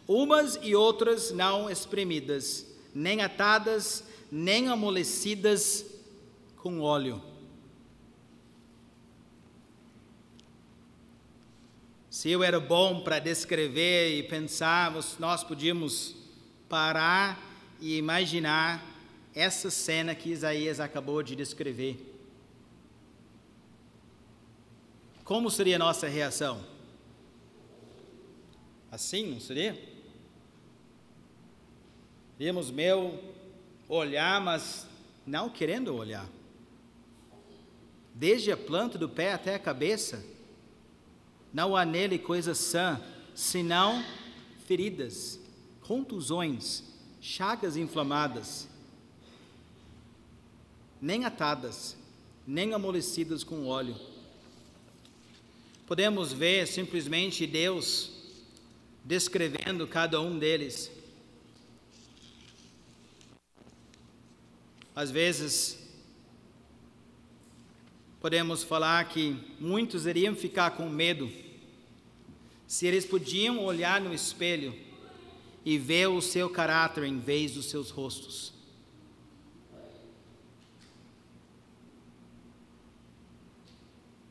umas 0.06 0.56
e 0.62 0.72
outras 0.72 1.32
não 1.32 1.68
espremidas, 1.68 2.64
nem 2.94 3.22
atadas, 3.22 4.04
nem 4.30 4.68
amolecidas 4.68 5.84
com 6.58 6.80
óleo. 6.80 7.20
Se 12.08 12.30
eu 12.30 12.44
era 12.44 12.60
bom 12.60 13.00
para 13.00 13.18
descrever 13.18 14.16
e 14.16 14.22
pensar, 14.22 14.92
nós 15.18 15.42
podíamos 15.42 16.14
parar 16.68 17.36
e 17.80 17.96
imaginar 17.96 18.80
essa 19.34 19.70
cena 19.70 20.14
que 20.14 20.30
Isaías 20.30 20.78
acabou 20.78 21.20
de 21.20 21.34
descrever. 21.34 21.98
Como 25.24 25.50
seria 25.50 25.76
a 25.76 25.78
nossa 25.80 26.06
reação? 26.06 26.71
Assim, 28.92 29.24
não 29.32 29.40
seria? 29.40 29.72
Teríamos 32.36 32.70
meu 32.70 33.18
olhar, 33.88 34.38
mas 34.38 34.86
não 35.26 35.48
querendo 35.48 35.96
olhar. 35.96 36.28
Desde 38.14 38.52
a 38.52 38.56
planta 38.56 38.98
do 38.98 39.08
pé 39.08 39.32
até 39.32 39.54
a 39.54 39.58
cabeça 39.58 40.22
não 41.54 41.74
há 41.74 41.86
nele 41.86 42.18
coisa 42.18 42.54
sã, 42.54 43.00
senão 43.34 44.04
feridas, 44.66 45.40
contusões, 45.80 46.82
chagas 47.18 47.78
inflamadas, 47.78 48.68
nem 51.00 51.24
atadas, 51.24 51.96
nem 52.46 52.74
amolecidas 52.74 53.42
com 53.42 53.66
óleo. 53.66 53.96
Podemos 55.86 56.30
ver 56.30 56.66
simplesmente 56.66 57.46
Deus 57.46 58.11
descrevendo 59.04 59.86
cada 59.86 60.20
um 60.20 60.38
deles. 60.38 60.90
Às 64.94 65.10
vezes, 65.10 65.78
podemos 68.20 68.62
falar 68.62 69.08
que 69.08 69.36
muitos 69.58 70.06
iriam 70.06 70.36
ficar 70.36 70.72
com 70.72 70.88
medo 70.88 71.30
se 72.66 72.86
eles 72.86 73.04
podiam 73.04 73.62
olhar 73.64 74.00
no 74.00 74.14
espelho 74.14 74.74
e 75.64 75.76
ver 75.76 76.08
o 76.08 76.20
seu 76.20 76.48
caráter 76.48 77.04
em 77.04 77.18
vez 77.18 77.52
dos 77.52 77.66
seus 77.66 77.90
rostos. 77.90 78.52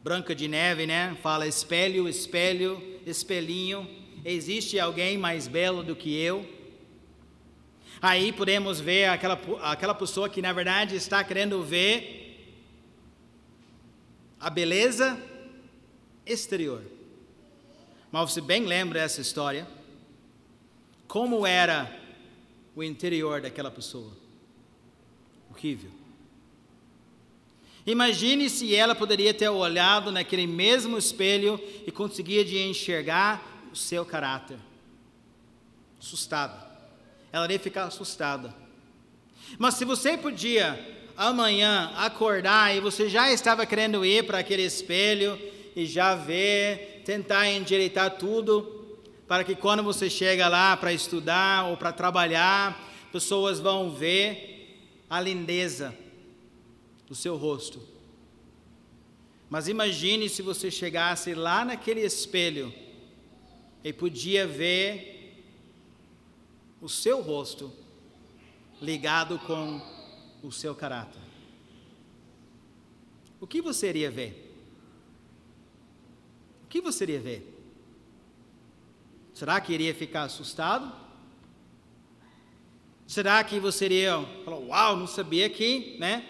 Branca 0.03 0.34
de 0.34 0.47
Neve, 0.47 0.88
né? 0.88 1.15
Fala 1.21 1.45
espelho, 1.45 2.10
espelho, 2.10 2.99
espelhinho. 3.05 4.00
Existe 4.23 4.79
alguém 4.79 5.17
mais 5.17 5.47
belo 5.47 5.84
do 5.84 5.95
que 5.95 6.15
eu? 6.15 6.47
Aí 7.99 8.31
podemos 8.31 8.79
ver 8.79 9.10
aquela, 9.10 9.39
aquela 9.62 9.95
pessoa 9.95 10.29
que 10.29 10.41
na 10.41 10.53
verdade 10.53 10.95
está 10.95 11.23
querendo 11.23 11.63
ver 11.63 12.57
a 14.39 14.49
beleza 14.49 15.19
exterior. 16.26 16.84
Mas 18.11 18.32
você 18.32 18.41
bem 18.41 18.65
lembra 18.65 18.99
essa 18.99 19.22
história? 19.22 19.67
Como 21.07 21.45
era 21.45 21.91
o 22.76 22.84
interior 22.84 23.41
daquela 23.41 23.72
pessoa? 23.72 24.11
Horrível. 25.49 25.91
Imagine 27.86 28.49
se 28.49 28.76
ela 28.76 28.93
poderia 28.93 29.34
ter 29.34 29.49
olhado 29.49 30.11
naquele 30.11 30.45
mesmo 30.45 30.97
espelho 30.97 31.59
e 31.88 31.91
conseguia 31.91 32.45
de 32.45 32.59
enxergar 32.59 33.51
o 33.72 33.76
seu 33.76 34.05
caráter. 34.05 34.57
Assustada. 35.99 36.55
Ela 37.32 37.45
iria 37.45 37.59
ficar 37.59 37.86
assustada. 37.86 38.53
Mas 39.57 39.76
se 39.76 39.86
você 39.86 40.17
podia 40.17 40.80
amanhã 41.15 41.91
acordar 41.95 42.76
e 42.76 42.80
você 42.80 43.07
já 43.09 43.32
estava 43.32 43.65
querendo 43.65 44.05
ir 44.05 44.26
para 44.26 44.39
aquele 44.39 44.63
espelho 44.63 45.39
e 45.76 45.86
já 45.86 46.15
ver, 46.15 47.03
tentar 47.05 47.47
endireitar 47.47 48.17
tudo, 48.17 48.99
para 49.28 49.43
que 49.43 49.55
quando 49.55 49.84
você 49.84 50.09
chega 50.09 50.47
lá 50.47 50.76
para 50.76 50.91
estudar 50.91 51.67
ou 51.67 51.78
para 51.78 51.93
trabalhar, 51.93 52.78
pessoas 53.11 53.59
vão 53.59 53.91
ver 53.91 54.78
a 55.09 55.22
lindeza 55.22 55.95
do 57.07 57.15
seu 57.15 57.38
rosto. 57.38 57.82
Mas 59.49 59.67
imagine 59.67 60.30
se 60.30 60.41
você 60.41 60.72
chegasse 60.72 61.34
lá 61.34 61.65
naquele 61.65 62.01
espelho 62.01 62.74
e 63.84 63.91
podia 63.91 64.47
ver 64.47 65.43
o 66.82 66.89
seu 66.89 67.21
rosto 67.21 67.71
ligado 68.82 69.38
com 69.39 69.82
o 70.43 70.51
seu 70.51 70.73
caráter. 70.73 71.21
O 73.39 73.47
que 73.47 73.61
você 73.61 73.89
iria 73.89 74.09
ver? 74.09 74.55
O 76.63 76.67
que 76.67 76.82
você 76.82 77.03
iria 77.03 77.19
ver? 77.19 77.47
Será 79.34 79.59
que 79.59 79.73
iria 79.73 79.93
ficar 79.93 80.23
assustado? 80.23 80.91
Será 83.07 83.43
que 83.43 83.59
você 83.59 83.86
iria 83.86 84.21
falar, 84.45 84.57
uau, 84.57 84.95
não 84.95 85.07
sabia 85.07 85.49
que, 85.49 85.97
né? 85.99 86.25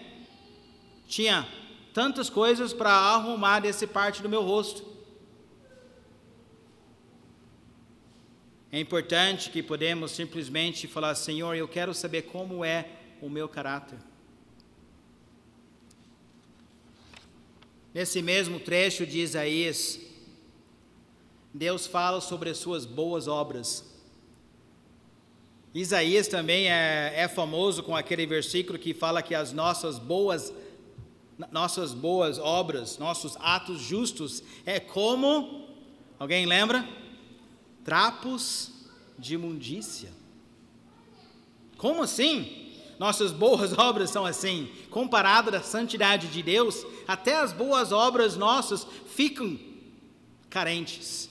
Tinha 1.06 1.46
tantas 1.92 2.28
coisas 2.28 2.72
para 2.72 2.90
arrumar 2.90 3.60
desse 3.60 3.86
parte 3.86 4.22
do 4.22 4.28
meu 4.28 4.42
rosto. 4.42 4.91
É 8.74 8.80
importante 8.80 9.50
que 9.50 9.62
podemos 9.62 10.12
simplesmente 10.12 10.88
falar, 10.88 11.14
Senhor, 11.14 11.54
eu 11.54 11.68
quero 11.68 11.92
saber 11.92 12.22
como 12.22 12.64
é 12.64 12.88
o 13.20 13.28
meu 13.28 13.46
caráter. 13.46 13.98
Nesse 17.92 18.22
mesmo 18.22 18.58
trecho 18.58 19.06
de 19.06 19.18
Isaías, 19.18 20.00
Deus 21.52 21.86
fala 21.86 22.22
sobre 22.22 22.48
as 22.48 22.56
suas 22.56 22.86
boas 22.86 23.28
obras. 23.28 23.84
Isaías 25.74 26.26
também 26.26 26.70
é, 26.70 27.12
é 27.14 27.28
famoso 27.28 27.82
com 27.82 27.94
aquele 27.94 28.26
versículo 28.26 28.78
que 28.78 28.94
fala 28.94 29.20
que 29.20 29.34
as 29.34 29.52
nossas 29.52 29.98
boas 29.98 30.50
nossas 31.50 31.92
boas 31.92 32.38
obras, 32.38 32.98
nossos 32.98 33.36
atos 33.40 33.82
justos, 33.82 34.42
é 34.64 34.78
como, 34.78 35.66
alguém 36.18 36.46
lembra? 36.46 37.01
Trapos 37.84 38.70
de 39.18 39.34
imundícia. 39.34 40.10
Como 41.76 42.02
assim? 42.02 42.70
Nossas 42.98 43.32
boas 43.32 43.72
obras 43.78 44.10
são 44.10 44.24
assim. 44.24 44.70
Comparado 44.90 45.54
à 45.54 45.60
santidade 45.60 46.28
de 46.28 46.42
Deus, 46.42 46.86
até 47.06 47.36
as 47.36 47.52
boas 47.52 47.92
obras 47.92 48.36
nossas 48.36 48.86
ficam 49.14 49.58
carentes. 50.48 51.28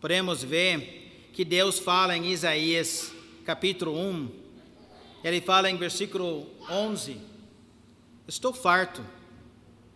Podemos 0.00 0.42
ver 0.42 1.30
que 1.32 1.44
Deus 1.44 1.78
fala 1.78 2.16
em 2.16 2.30
Isaías 2.30 3.12
capítulo 3.44 3.98
1, 3.98 4.30
ele 5.24 5.40
fala 5.40 5.70
em 5.70 5.76
versículo 5.76 6.46
11: 6.68 7.20
Estou 8.26 8.52
farto 8.52 9.04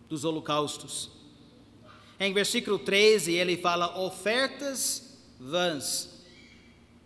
dos 0.07 0.23
holocaustos. 0.23 1.16
Em 2.19 2.33
versículo 2.33 2.79
13, 2.79 3.33
ele 3.33 3.57
fala 3.57 3.99
ofertas 3.99 5.17
vãs. 5.39 6.09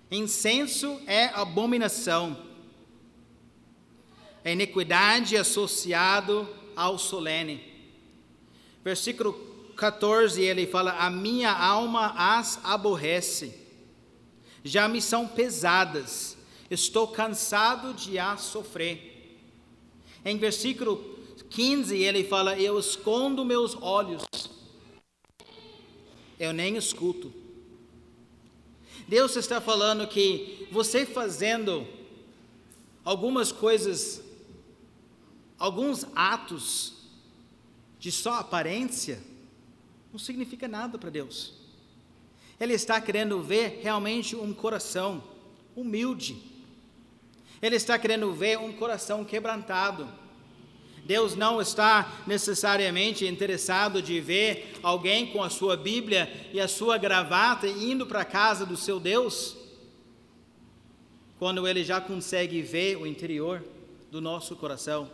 Incenso 0.09 1.01
é 1.05 1.25
abominação. 1.27 2.37
A 4.43 4.49
iniquidade 4.49 5.37
associado 5.37 6.47
ao 6.75 6.97
solene. 6.97 7.61
Versículo 8.83 9.33
14, 9.75 10.41
ele 10.41 10.65
fala: 10.65 10.93
A 10.93 11.09
minha 11.09 11.51
alma 11.51 12.13
as 12.17 12.59
aborrece, 12.63 13.53
já 14.63 14.87
me 14.87 15.01
são 15.01 15.27
pesadas, 15.27 16.37
estou 16.69 17.07
cansado 17.07 17.93
de 17.93 18.17
as 18.17 18.41
sofrer. 18.41 19.39
Em 20.23 20.37
versículo 20.37 21.19
15 21.49 21.95
ele 21.97 22.23
fala: 22.23 22.57
Eu 22.59 22.79
escondo 22.79 23.45
meus 23.45 23.77
olhos, 23.81 24.23
eu 26.41 26.51
nem 26.51 26.75
escuto. 26.75 27.31
Deus 29.07 29.35
está 29.35 29.61
falando 29.61 30.07
que 30.07 30.67
você 30.71 31.05
fazendo 31.05 31.87
algumas 33.05 33.51
coisas, 33.51 34.23
alguns 35.59 36.03
atos 36.15 36.93
de 37.99 38.11
só 38.11 38.39
aparência, 38.39 39.21
não 40.11 40.17
significa 40.17 40.67
nada 40.67 40.97
para 40.97 41.11
Deus. 41.11 41.53
Ele 42.59 42.73
está 42.73 42.99
querendo 42.99 43.39
ver 43.43 43.79
realmente 43.83 44.35
um 44.35 44.51
coração 44.51 45.23
humilde. 45.75 46.41
Ele 47.61 47.75
está 47.75 47.99
querendo 47.99 48.33
ver 48.33 48.57
um 48.57 48.73
coração 48.73 49.23
quebrantado 49.23 50.11
Deus 51.05 51.35
não 51.35 51.61
está 51.61 52.23
necessariamente 52.27 53.25
interessado 53.25 54.01
de 54.01 54.19
ver 54.19 54.73
alguém 54.83 55.27
com 55.27 55.43
a 55.43 55.49
sua 55.49 55.75
Bíblia 55.75 56.31
e 56.53 56.59
a 56.59 56.67
sua 56.67 56.97
gravata 56.97 57.67
indo 57.67 58.05
para 58.05 58.21
a 58.21 58.25
casa 58.25 58.65
do 58.65 58.77
seu 58.77 58.99
Deus, 58.99 59.57
quando 61.39 61.67
ele 61.67 61.83
já 61.83 61.99
consegue 61.99 62.61
ver 62.61 62.97
o 62.97 63.07
interior 63.07 63.63
do 64.11 64.21
nosso 64.21 64.55
coração. 64.55 65.09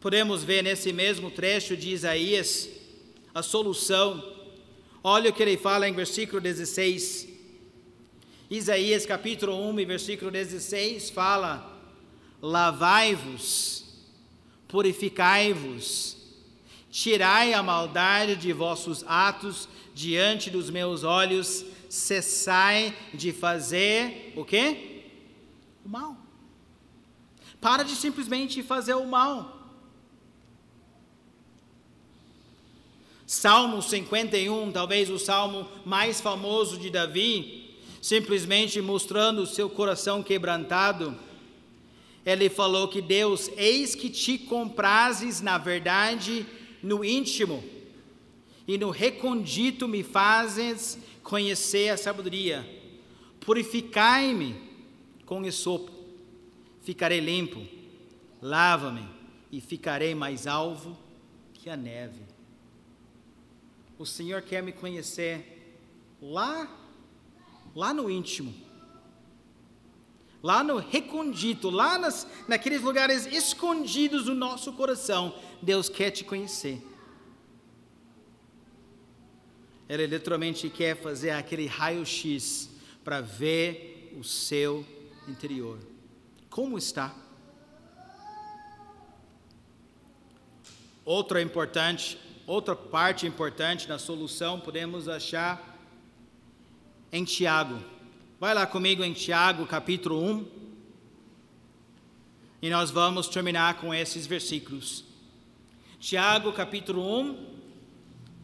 Podemos 0.00 0.42
ver 0.44 0.62
nesse 0.62 0.92
mesmo 0.92 1.30
trecho 1.30 1.76
de 1.76 1.90
Isaías 1.90 2.68
a 3.34 3.42
solução. 3.42 4.22
Olha 5.02 5.30
o 5.30 5.32
que 5.32 5.42
ele 5.42 5.56
fala 5.56 5.88
em 5.88 5.92
versículo 5.92 6.40
16. 6.40 7.28
Isaías 8.50 9.06
capítulo 9.06 9.56
1, 9.70 9.86
versículo 9.86 10.30
16 10.30 11.10
fala: 11.10 11.71
lavai-vos, 12.42 13.84
purificai-vos, 14.66 16.16
tirai 16.90 17.54
a 17.54 17.62
maldade 17.62 18.34
de 18.34 18.52
vossos 18.52 19.04
atos 19.06 19.68
diante 19.94 20.50
dos 20.50 20.68
meus 20.68 21.04
olhos, 21.04 21.64
cessai 21.88 22.94
de 23.14 23.32
fazer 23.32 24.32
o 24.36 24.44
quê? 24.44 25.04
O 25.86 25.88
mal. 25.88 26.16
Para 27.60 27.84
de 27.84 27.94
simplesmente 27.94 28.60
fazer 28.62 28.94
o 28.94 29.06
mal. 29.06 29.60
Salmo 33.24 33.80
51, 33.80 34.72
talvez 34.72 35.08
o 35.08 35.18
salmo 35.18 35.68
mais 35.86 36.20
famoso 36.20 36.76
de 36.76 36.90
Davi, 36.90 37.78
simplesmente 38.02 38.80
mostrando 38.80 39.42
o 39.42 39.46
seu 39.46 39.70
coração 39.70 40.22
quebrantado 40.22 41.16
ele 42.24 42.48
falou 42.48 42.88
que 42.88 43.00
Deus, 43.00 43.50
eis 43.56 43.94
que 43.94 44.08
te 44.08 44.38
comprases 44.38 45.40
na 45.40 45.58
verdade 45.58 46.46
no 46.82 47.04
íntimo, 47.04 47.62
e 48.66 48.78
no 48.78 48.90
recondito 48.90 49.88
me 49.88 50.02
fazes 50.02 50.98
conhecer 51.22 51.88
a 51.88 51.96
sabedoria. 51.96 52.64
Purificai-me 53.40 54.54
com 55.26 55.44
esopo, 55.44 55.90
ficarei 56.80 57.18
limpo, 57.18 57.66
lava-me 58.40 59.08
e 59.50 59.60
ficarei 59.60 60.14
mais 60.14 60.46
alvo 60.46 60.96
que 61.54 61.68
a 61.68 61.76
neve. 61.76 62.20
O 63.98 64.06
Senhor 64.06 64.42
quer 64.42 64.62
me 64.62 64.72
conhecer 64.72 65.76
lá, 66.20 66.68
lá 67.74 67.92
no 67.92 68.08
íntimo 68.08 68.54
lá 70.42 70.64
no 70.64 70.78
recondito, 70.78 71.70
lá 71.70 71.96
nas, 71.96 72.26
naqueles 72.48 72.82
lugares 72.82 73.26
escondidos 73.26 74.24
do 74.24 74.34
nosso 74.34 74.72
coração, 74.72 75.34
Deus 75.60 75.88
quer 75.88 76.10
te 76.10 76.24
conhecer. 76.24 76.82
Ele 79.88 80.06
literalmente 80.06 80.68
quer 80.68 80.96
fazer 80.96 81.30
aquele 81.30 81.66
raio-x 81.66 82.70
para 83.04 83.20
ver 83.20 84.14
o 84.18 84.24
seu 84.24 84.84
interior. 85.28 85.78
Como 86.48 86.76
está? 86.76 87.14
Outra 91.04 91.42
importante, 91.42 92.18
outra 92.46 92.74
parte 92.76 93.26
importante 93.26 93.88
na 93.88 93.98
solução 93.98 94.60
podemos 94.60 95.08
achar 95.08 95.78
em 97.12 97.24
Tiago. 97.24 97.82
Vai 98.42 98.54
lá 98.54 98.66
comigo 98.66 99.04
em 99.04 99.12
Tiago, 99.12 99.64
capítulo 99.66 100.20
1. 100.20 100.46
E 102.60 102.70
nós 102.70 102.90
vamos 102.90 103.28
terminar 103.28 103.74
com 103.74 103.94
esses 103.94 104.26
versículos. 104.26 105.04
Tiago, 106.00 106.52
capítulo 106.52 107.20
1, 107.20 107.46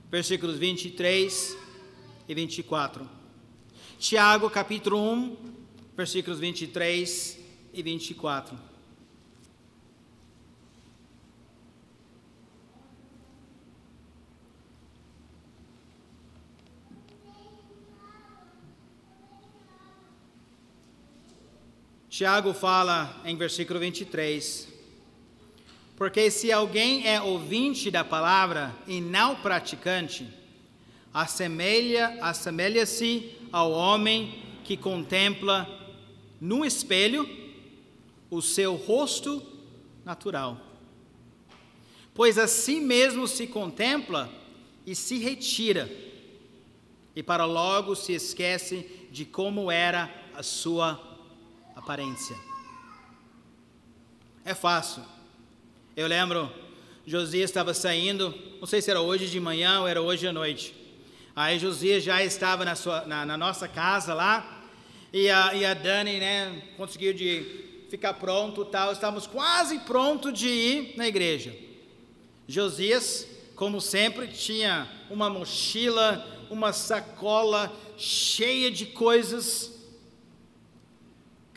versículos 0.08 0.56
23 0.56 1.58
e 2.28 2.32
24. 2.32 3.10
Tiago, 3.98 4.48
capítulo 4.48 5.02
1, 5.02 5.36
versículos 5.96 6.38
23 6.38 7.40
e 7.74 7.82
24. 7.82 8.67
Tiago 22.18 22.52
fala 22.52 23.16
em 23.24 23.36
versículo 23.36 23.78
23: 23.78 24.66
Porque 25.94 26.32
se 26.32 26.50
alguém 26.50 27.06
é 27.06 27.22
ouvinte 27.22 27.92
da 27.92 28.02
palavra 28.02 28.74
e 28.88 29.00
não 29.00 29.36
praticante, 29.36 30.28
assemelha, 31.14 32.18
assemelha-se 32.20 33.36
ao 33.52 33.70
homem 33.70 34.34
que 34.64 34.76
contempla 34.76 35.64
no 36.40 36.64
espelho 36.64 37.24
o 38.28 38.42
seu 38.42 38.74
rosto 38.74 39.40
natural. 40.04 40.60
Pois 42.12 42.36
assim 42.36 42.80
mesmo 42.80 43.28
se 43.28 43.46
contempla 43.46 44.28
e 44.84 44.92
se 44.92 45.18
retira, 45.18 45.88
e 47.14 47.22
para 47.22 47.44
logo 47.44 47.94
se 47.94 48.12
esquece 48.12 49.06
de 49.12 49.24
como 49.24 49.70
era 49.70 50.12
a 50.34 50.42
sua 50.42 51.07
aparência. 51.78 52.36
É 54.44 54.52
fácil. 54.52 55.02
Eu 55.96 56.08
lembro, 56.08 56.52
Josias 57.06 57.50
estava 57.50 57.72
saindo, 57.72 58.34
não 58.58 58.66
sei 58.66 58.82
se 58.82 58.90
era 58.90 59.00
hoje 59.00 59.28
de 59.28 59.38
manhã 59.38 59.80
ou 59.80 59.88
era 59.88 60.02
hoje 60.02 60.26
à 60.26 60.32
noite. 60.32 60.74
Aí 61.36 61.56
Josias 61.58 62.02
já 62.02 62.22
estava 62.22 62.64
na, 62.64 62.74
sua, 62.74 63.06
na, 63.06 63.24
na 63.24 63.36
nossa 63.36 63.68
casa 63.68 64.12
lá, 64.12 64.60
e 65.12 65.30
a, 65.30 65.54
e 65.54 65.64
a 65.64 65.72
Dani, 65.72 66.18
né, 66.18 66.62
conseguiu 66.76 67.14
de 67.14 67.86
ficar 67.88 68.14
pronto 68.14 68.64
tal. 68.64 68.92
Estávamos 68.92 69.26
quase 69.26 69.78
pronto 69.78 70.32
de 70.32 70.48
ir 70.48 70.94
na 70.96 71.06
igreja. 71.06 71.56
Josias, 72.46 73.26
como 73.54 73.80
sempre, 73.80 74.26
tinha 74.26 74.88
uma 75.08 75.30
mochila, 75.30 76.26
uma 76.50 76.72
sacola 76.72 77.72
cheia 77.96 78.70
de 78.70 78.86
coisas, 78.86 79.77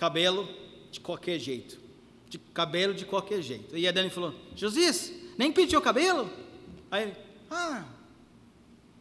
cabelo 0.02 0.49
de 0.89 0.99
qualquer 0.99 1.38
jeito, 1.38 1.80
de 2.28 2.39
cabelo 2.39 2.91
de 2.91 3.06
qualquer 3.06 3.39
jeito. 3.39 3.78
E 3.78 3.88
a 3.88 3.91
Dani 3.91 4.10
falou: 4.10 4.34
Josias, 4.56 5.14
nem 5.38 5.52
pintou 5.52 5.80
cabelo? 5.80 6.28
Aí 6.89 7.04
ele, 7.04 7.16
ah, 7.52 7.86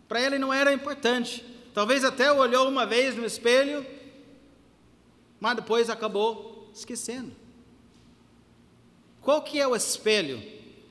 para 0.07 0.21
ele 0.21 0.39
não 0.39 0.53
era 0.53 0.75
importante. 0.75 1.43
Talvez 1.73 2.05
até 2.05 2.31
olhou 2.31 2.69
uma 2.69 2.85
vez 2.85 3.17
no 3.17 3.25
espelho, 3.25 3.87
mas 5.41 5.57
depois 5.57 5.89
acabou 5.89 6.71
esquecendo. 6.75 7.33
Qual 9.23 9.41
que 9.41 9.59
é 9.59 9.67
o 9.67 9.75
espelho 9.75 10.43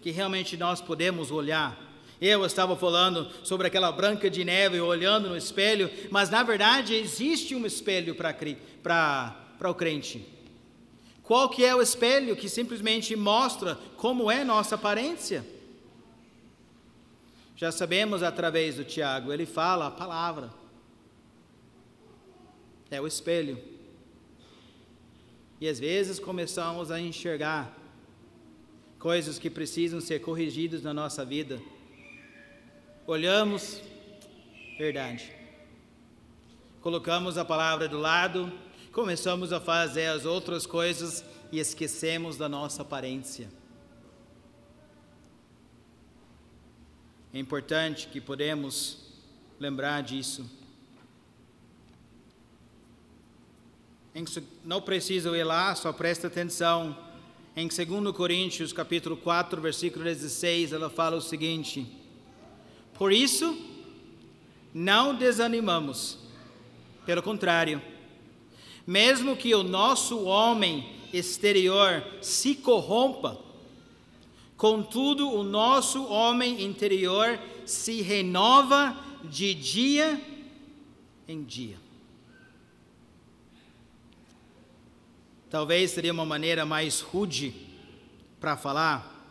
que 0.02 0.10
realmente 0.10 0.58
nós 0.58 0.82
podemos 0.82 1.30
olhar 1.30 1.88
eu 2.22 2.46
estava 2.46 2.76
falando 2.76 3.30
sobre 3.44 3.68
aquela 3.68 3.94
branca 3.94 4.30
de 4.30 4.44
neve 4.44 4.82
olhando 4.82 5.30
no 5.30 5.38
espelho, 5.38 5.90
mas 6.12 6.30
na 6.30 6.44
verdade 6.44 6.94
existe 6.94 7.56
um 7.56 7.66
espelho 7.66 8.14
para 8.14 9.49
o 9.68 9.74
crente. 9.74 10.26
Qual 11.24 11.50
que 11.50 11.66
é 11.66 11.76
o 11.76 11.82
espelho 11.82 12.36
que 12.36 12.48
simplesmente 12.48 13.16
mostra 13.16 13.76
como 13.98 14.30
é 14.30 14.44
nossa 14.44 14.76
aparência? 14.76 15.46
Já 17.56 17.72
sabemos 17.72 18.24
através 18.24 18.76
do 18.76 18.86
Tiago, 18.86 19.34
ele 19.34 19.46
fala 19.46 19.88
a 19.88 19.92
palavra. 19.92 20.52
É 22.90 23.02
o 23.02 23.08
espelho. 23.08 23.62
E 25.60 25.68
às 25.68 25.80
vezes 25.80 26.20
começamos 26.20 26.90
a 26.90 27.00
enxergar 27.00 27.76
coisas 28.98 29.38
que 29.38 29.50
precisam 29.50 30.00
ser 30.00 30.20
corrigidas 30.20 30.84
na 30.84 30.94
nossa 30.94 31.26
vida 31.26 31.60
olhamos, 33.12 33.82
verdade. 34.78 35.32
Colocamos 36.80 37.40
a 37.40 37.44
palavra 37.44 37.88
do 37.88 37.98
lado, 37.98 38.54
começamos 38.92 39.54
a 39.54 39.60
fazer 39.60 40.08
as 40.08 40.26
outras 40.26 40.66
coisas 40.66 41.24
e 41.52 41.60
esquecemos 41.60 42.38
da 42.38 42.50
nossa 42.50 42.82
aparência. 42.82 43.50
É 47.34 47.40
importante 47.40 48.08
que 48.08 48.20
podemos 48.20 48.98
lembrar 49.60 50.02
disso. 50.02 50.50
Não 54.66 54.82
preciso 54.82 55.36
ir 55.36 55.44
lá, 55.44 55.76
só 55.76 55.94
presta 55.94 56.28
atenção. 56.28 56.98
Em 57.56 57.68
2 57.68 58.16
Coríntios, 58.16 58.74
capítulo 58.74 59.16
4, 59.16 59.62
versículo 59.62 60.04
16, 60.04 60.74
ela 60.74 60.90
fala 60.90 61.18
o 61.18 61.22
seguinte: 61.22 61.88
por 63.00 63.14
isso, 63.14 63.58
não 64.74 65.16
desanimamos. 65.16 66.18
Pelo 67.06 67.24
contrário, 67.24 67.82
mesmo 68.90 69.38
que 69.38 69.54
o 69.54 69.62
nosso 69.62 70.24
homem 70.24 70.84
exterior 71.14 72.04
se 72.24 72.56
corrompa, 72.56 73.40
contudo, 74.58 75.30
o 75.30 75.44
nosso 75.44 76.06
homem 76.06 76.64
interior 76.64 77.40
se 77.68 78.02
renova 78.02 78.98
de 79.26 79.54
dia 79.54 80.20
em 81.28 81.44
dia. 81.44 81.78
Talvez 85.52 85.92
seria 85.92 86.12
uma 86.12 86.26
maneira 86.26 86.66
mais 86.66 87.00
rude 87.00 87.54
para 88.40 88.58
falar, 88.58 89.24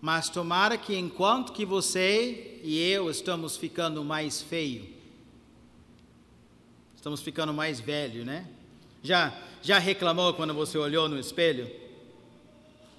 mas 0.00 0.28
tomara 0.28 0.78
que 0.78 0.96
enquanto 0.96 1.52
que 1.52 1.64
você 1.64 2.60
e 2.62 2.78
eu 2.78 3.10
estamos 3.10 3.56
ficando 3.56 4.04
mais 4.04 4.40
feio, 4.40 4.93
estamos 7.04 7.20
ficando 7.20 7.52
mais 7.52 7.80
velho, 7.80 8.24
né? 8.24 8.46
Já 9.02 9.38
já 9.62 9.78
reclamou 9.78 10.32
quando 10.32 10.54
você 10.54 10.78
olhou 10.78 11.06
no 11.06 11.18
espelho 11.18 11.70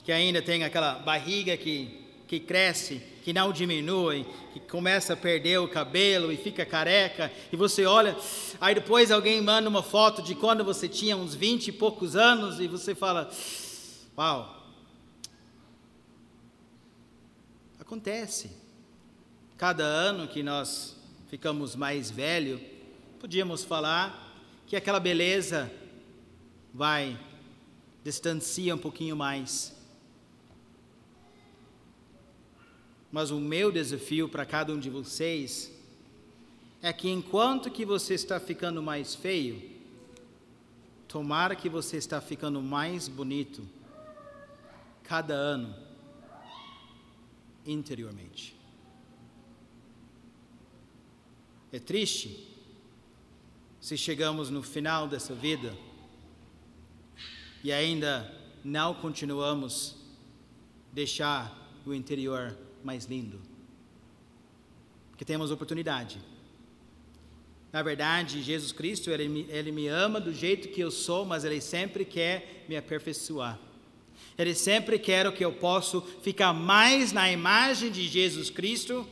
que 0.04 0.12
ainda 0.12 0.44
tem 0.44 0.64
aquela 0.64 1.00
barriga 1.00 1.58
que 1.58 2.06
que 2.28 2.40
cresce, 2.40 3.02
que 3.24 3.34
não 3.34 3.52
diminui, 3.52 4.24
que 4.54 4.60
começa 4.60 5.14
a 5.14 5.18
perder 5.18 5.60
o 5.60 5.68
cabelo 5.68 6.32
e 6.32 6.38
fica 6.38 6.64
careca, 6.64 7.32
e 7.52 7.56
você 7.56 7.86
olha, 7.86 8.16
aí 8.62 8.76
depois 8.76 9.10
alguém 9.10 9.42
manda 9.42 9.68
uma 9.68 9.82
foto 9.82 10.22
de 10.22 10.36
quando 10.36 10.64
você 10.64 10.88
tinha 10.88 11.18
uns 11.18 11.34
20 11.34 11.70
e 11.70 11.72
poucos 11.72 12.16
anos 12.16 12.60
e 12.60 12.68
você 12.68 12.94
fala: 12.94 13.32
"Uau, 14.16 14.68
Acontece. 17.80 18.52
Cada 19.58 19.84
ano 19.84 20.28
que 20.28 20.44
nós 20.44 20.96
ficamos 21.28 21.76
mais 21.76 22.12
velhos, 22.12 22.75
podíamos 23.26 23.64
falar 23.64 24.38
que 24.68 24.76
aquela 24.76 25.00
beleza 25.00 25.74
vai 26.72 27.20
distancia 28.04 28.76
um 28.76 28.78
pouquinho 28.78 29.16
mais. 29.16 29.76
Mas 33.12 33.32
o 33.32 33.40
meu 33.40 33.72
desafio 33.72 34.30
para 34.30 34.46
cada 34.46 34.72
um 34.72 34.80
de 34.80 34.92
vocês 34.92 35.74
é 36.84 36.94
que 36.94 37.10
enquanto 37.10 37.72
que 37.72 37.84
você 37.84 38.14
está 38.14 38.40
ficando 38.40 38.80
mais 38.80 39.16
feio, 39.16 39.72
tomara 41.08 41.56
que 41.56 41.68
você 41.68 41.98
está 41.98 42.22
ficando 42.22 42.62
mais 42.62 43.08
bonito 43.08 43.68
cada 45.02 45.34
ano 45.34 45.76
interiormente. 47.66 48.56
É 51.74 51.80
triste 51.80 52.54
se 53.86 53.96
chegamos 53.96 54.50
no 54.50 54.64
final 54.64 55.08
dessa 55.08 55.36
vida 55.36 55.72
e 57.64 57.72
ainda 57.72 58.36
não 58.64 58.96
continuamos 58.96 59.96
deixar 60.92 61.56
o 61.86 61.94
interior 61.94 62.58
mais 62.84 63.06
lindo. 63.06 63.40
Porque 65.12 65.24
temos 65.24 65.52
oportunidade. 65.52 66.20
Na 67.72 67.84
verdade, 67.84 68.42
Jesus 68.42 68.72
Cristo, 68.72 69.12
ele 69.12 69.30
me, 69.30 69.42
ele 69.50 69.72
me 69.72 69.88
ama 69.88 70.20
do 70.20 70.34
jeito 70.34 70.70
que 70.70 70.82
eu 70.82 70.90
sou, 70.90 71.24
mas 71.24 71.46
Ele 71.46 71.62
sempre 71.62 72.04
quer 72.04 72.66
me 72.68 72.76
aperfeiçoar. 72.76 73.60
Ele 74.36 74.56
sempre 74.56 74.98
quer 74.98 75.32
que 75.32 75.46
eu 75.46 75.54
possa 75.54 76.02
ficar 76.24 76.54
mais 76.54 77.12
na 77.12 77.32
imagem 77.32 77.92
de 77.92 78.08
Jesus 78.08 78.50
Cristo 78.50 79.08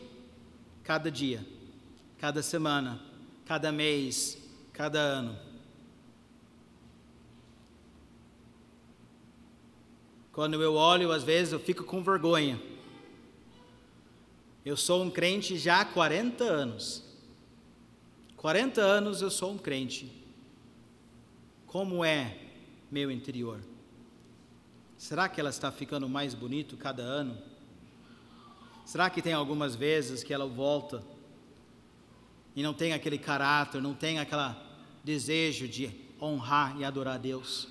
cada 0.83 1.11
dia, 1.11 1.45
cada 2.17 2.41
semana, 2.41 2.99
cada 3.45 3.71
mês, 3.71 4.41
cada 4.73 4.99
ano. 4.99 5.37
Quando 10.31 10.61
eu 10.61 10.73
olho, 10.73 11.11
às 11.11 11.23
vezes 11.23 11.53
eu 11.53 11.59
fico 11.59 11.83
com 11.83 12.03
vergonha. 12.03 12.59
Eu 14.65 14.75
sou 14.75 15.03
um 15.03 15.11
crente 15.11 15.57
já 15.57 15.81
há 15.81 15.85
40 15.85 16.43
anos. 16.43 17.03
40 18.35 18.81
anos 18.81 19.21
eu 19.21 19.29
sou 19.29 19.51
um 19.51 19.57
crente. 19.57 20.11
Como 21.67 22.03
é 22.03 22.37
meu 22.91 23.11
interior? 23.11 23.61
Será 24.97 25.29
que 25.29 25.39
ela 25.39 25.49
está 25.49 25.71
ficando 25.71 26.09
mais 26.09 26.33
bonito 26.33 26.75
cada 26.77 27.03
ano? 27.03 27.37
Será 28.85 29.09
que 29.09 29.21
tem 29.21 29.33
algumas 29.33 29.75
vezes 29.75 30.23
que 30.23 30.33
ela 30.33 30.47
volta 30.47 31.03
e 32.55 32.61
não 32.61 32.73
tem 32.73 32.93
aquele 32.93 33.17
caráter, 33.17 33.81
não 33.81 33.93
tem 33.93 34.19
aquele 34.19 34.55
desejo 35.03 35.67
de 35.67 35.91
honrar 36.21 36.75
e 36.79 36.83
adorar 36.83 37.15
a 37.15 37.17
Deus? 37.17 37.67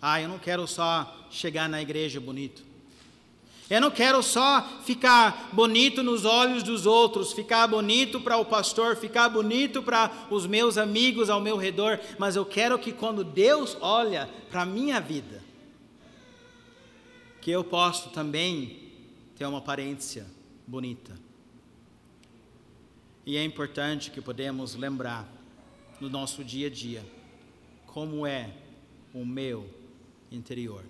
Ah, 0.00 0.20
eu 0.20 0.28
não 0.28 0.38
quero 0.38 0.66
só 0.66 1.26
chegar 1.30 1.68
na 1.68 1.80
igreja 1.80 2.20
bonito. 2.20 2.70
Eu 3.68 3.80
não 3.80 3.90
quero 3.90 4.20
só 4.20 4.66
ficar 4.84 5.50
bonito 5.52 6.02
nos 6.02 6.24
olhos 6.24 6.64
dos 6.64 6.86
outros, 6.86 7.32
ficar 7.32 7.68
bonito 7.68 8.20
para 8.20 8.36
o 8.36 8.44
pastor, 8.44 8.96
ficar 8.96 9.28
bonito 9.28 9.80
para 9.80 10.10
os 10.28 10.44
meus 10.44 10.76
amigos 10.76 11.30
ao 11.30 11.40
meu 11.40 11.56
redor, 11.56 12.00
mas 12.18 12.34
eu 12.34 12.44
quero 12.44 12.76
que 12.80 12.90
quando 12.90 13.22
Deus 13.22 13.76
olha 13.80 14.28
para 14.50 14.62
a 14.62 14.66
minha 14.66 15.00
vida, 15.00 15.40
que 17.40 17.50
eu 17.52 17.62
possa 17.62 18.08
também 18.08 18.90
ter 19.36 19.46
uma 19.46 19.58
aparência 19.58 20.26
bonita. 20.66 21.29
E 23.24 23.36
é 23.36 23.44
importante 23.44 24.10
que 24.10 24.20
podemos 24.20 24.74
lembrar 24.74 25.28
no 26.00 26.08
nosso 26.08 26.42
dia 26.42 26.68
a 26.68 26.70
dia 26.70 27.04
como 27.86 28.26
é 28.26 28.50
o 29.12 29.24
meu 29.24 29.68
interior. 30.30 30.84